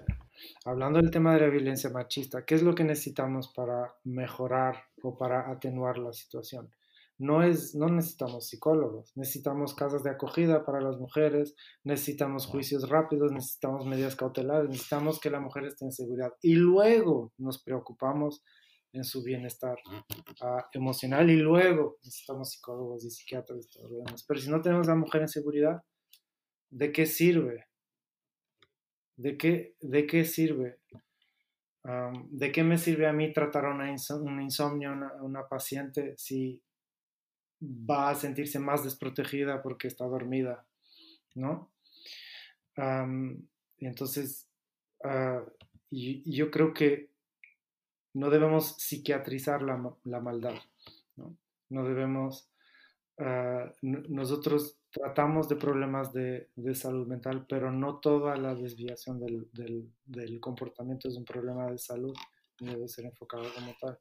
[0.64, 5.18] hablando del tema de la violencia machista, ¿qué es lo que necesitamos para mejorar o
[5.18, 6.70] para atenuar la situación?
[7.20, 11.54] No, es, no necesitamos psicólogos, necesitamos casas de acogida para las mujeres,
[11.84, 16.32] necesitamos juicios rápidos, necesitamos medidas cautelares, necesitamos que la mujer esté en seguridad.
[16.40, 18.42] Y luego nos preocupamos
[18.94, 24.24] en su bienestar uh, emocional y luego necesitamos psicólogos y psiquiatras y todo lo demás.
[24.26, 25.82] Pero si no tenemos a la mujer en seguridad,
[26.70, 27.66] ¿de qué sirve?
[29.16, 30.80] ¿De qué, de qué sirve?
[31.84, 36.62] Um, ¿De qué me sirve a mí tratar una, insomnio, una, una paciente si
[37.60, 40.66] va a sentirse más desprotegida porque está dormida?
[41.34, 41.70] ¿No?
[43.78, 44.48] Entonces,
[45.04, 45.48] uh,
[45.90, 47.10] y, yo creo que
[48.14, 50.54] no debemos psiquiatrizar la, maldad,
[51.16, 51.36] ¿no?
[51.68, 52.50] no debemos,
[53.18, 61.08] uh, nosotros tratamos de problemas de, salud mental, pero no toda la desviación del, comportamiento
[61.08, 62.14] es un problema de salud
[62.58, 63.98] debe ser enfocado como tal.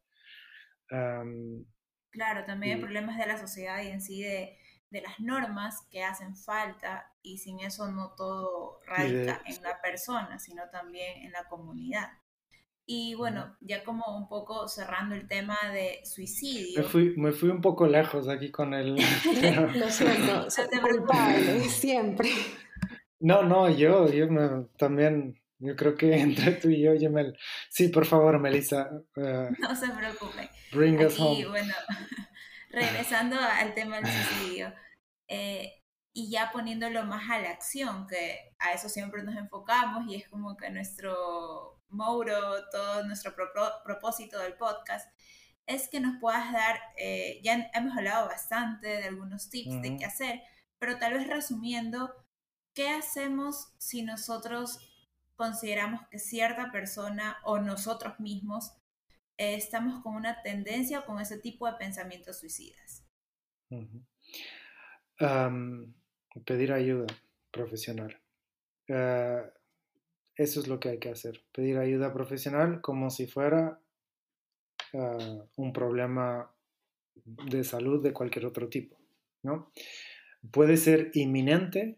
[2.11, 4.57] Claro, también hay problemas de la sociedad y en sí de,
[4.89, 10.39] de, las normas que hacen falta y sin eso no todo radica en la persona,
[10.39, 12.09] sino también en la comunidad.
[12.91, 16.81] Y bueno, ya como un poco cerrando el tema de suicidio.
[16.81, 18.95] Me fui, me fui un poco lejos aquí con el...
[19.75, 22.29] Lo siento, soy culpable, siempre.
[23.19, 24.27] No, no, yo, yo
[24.77, 27.33] también, yo creo que entre tú y yo, me...
[27.69, 28.89] Sí, por favor, Melissa.
[29.15, 30.49] Uh, no se preocupe.
[30.71, 31.47] Bring us home.
[31.47, 31.73] bueno,
[32.69, 34.73] regresando al tema del suicidio.
[35.27, 35.75] Eh,
[36.11, 40.27] y ya poniéndolo más a la acción, que a eso siempre nos enfocamos y es
[40.27, 43.35] como que nuestro Mauro, todo nuestro
[43.83, 45.07] propósito del podcast,
[45.65, 50.05] es que nos puedas dar, eh, ya hemos hablado bastante de algunos tips de qué
[50.05, 50.41] hacer,
[50.79, 52.13] pero tal vez resumiendo,
[52.73, 54.88] ¿qué hacemos si nosotros
[55.39, 58.73] consideramos que cierta persona o nosotros mismos
[59.37, 63.05] eh, estamos con una tendencia o con ese tipo de pensamientos suicidas?
[66.45, 67.07] pedir ayuda
[67.51, 68.19] profesional.
[68.89, 69.49] Ah,
[70.35, 73.79] eso es lo que hay que hacer, pedir ayuda profesional como si fuera
[74.93, 76.53] ah, un problema
[77.23, 78.99] de salud de cualquier otro tipo,
[79.41, 79.71] ¿no?
[80.51, 81.97] Puede ser inminente,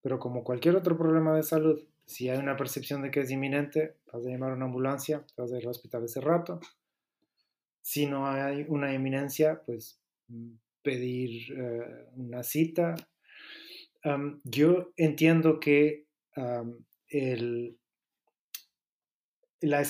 [0.00, 3.96] pero como cualquier otro problema de salud, si hay una percepción de que es inminente,
[4.10, 6.58] vas a llamar a una ambulancia, vas a ir al hospital ese rato.
[7.82, 10.52] Si no hay una inminencia, pues mm,
[10.82, 12.94] pedir eh, una cita.
[14.44, 16.06] yo entiendo que
[17.10, 17.76] el,
[19.60, 19.82] la,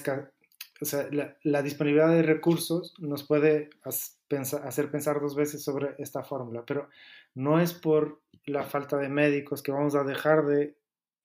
[0.81, 1.09] o sea,
[1.45, 6.89] la, disponibilidad de recursos nos puede hacer pensar dos veces sobre esta fórmula, pero
[7.35, 10.78] no es por la falta de médicos que vamos a dejar de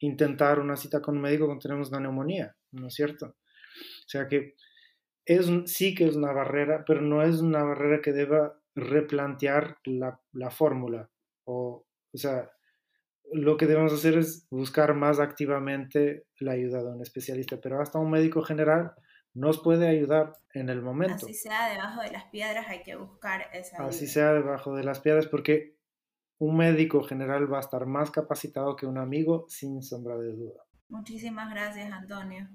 [0.03, 3.27] intentar una cita con un médico cuando tenemos una neumonía, ¿no es cierto?
[3.27, 4.55] O sea que
[5.25, 10.19] es, sí que es una barrera, pero no es una barrera que deba replantear la,
[10.33, 11.09] la fórmula.
[11.45, 12.51] O, o sea,
[13.31, 17.99] lo que debemos hacer es buscar más activamente la ayuda de un especialista, pero hasta
[17.99, 18.93] un médico general
[19.33, 21.15] nos puede ayudar en el momento.
[21.15, 23.89] Así sea debajo de las piedras, hay que buscar esa ayuda.
[23.89, 25.77] Así sea debajo de las piedras, porque
[26.43, 30.65] un médico general va a estar más capacitado que un amigo, sin sombra de duda.
[30.89, 32.49] Muchísimas gracias, Antonio,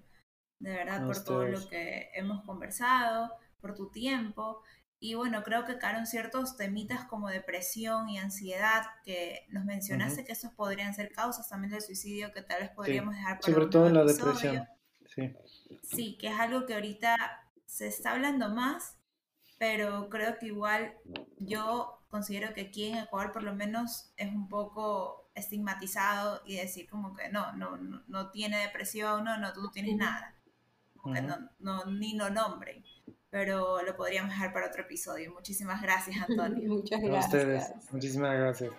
[0.59, 3.33] de verdad, por todo lo que hemos conversado,
[3.63, 4.63] por tu tiempo.
[5.01, 10.33] Y bueno, creo que quedaron ciertos temitas como depresión y ansiedad que nos mencionaste que
[10.33, 13.89] esos podrían ser causas también del suicidio que tal vez podríamos dejar para Sobre todo
[13.89, 14.69] la depresión.
[15.07, 15.35] Sí.
[15.83, 17.17] sí, que es algo que ahorita
[17.65, 18.99] se está hablando más,
[19.59, 20.93] pero creo que igual
[21.39, 26.89] yo considero que aquí en Ecuador por lo menos es un poco estigmatizado y decir
[26.89, 30.35] como que no, no, no, tiene depresión, no, no, tú no tienes nada.
[30.97, 32.85] Como que no, no, ni lo nombren
[33.31, 35.33] pero lo podríamos dejar para otro episodio.
[35.33, 36.69] Muchísimas gracias, Antonio.
[36.69, 37.35] Muchas A gracias.
[37.35, 38.73] ustedes, muchísimas gracias.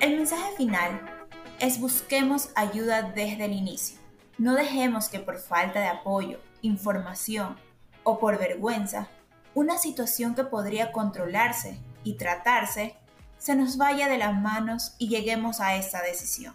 [0.00, 1.26] El mensaje final
[1.60, 3.98] es busquemos ayuda desde el inicio.
[4.38, 7.56] No dejemos que por falta de apoyo, información
[8.02, 9.08] o por vergüenza,
[9.54, 12.96] una situación que podría controlarse y tratarse
[13.38, 16.54] se nos vaya de las manos y lleguemos a esa decisión.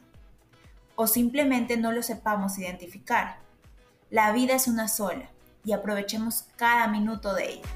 [0.95, 3.39] O simplemente no lo sepamos identificar.
[4.09, 5.29] La vida es una sola
[5.63, 7.69] y aprovechemos cada minuto de ella.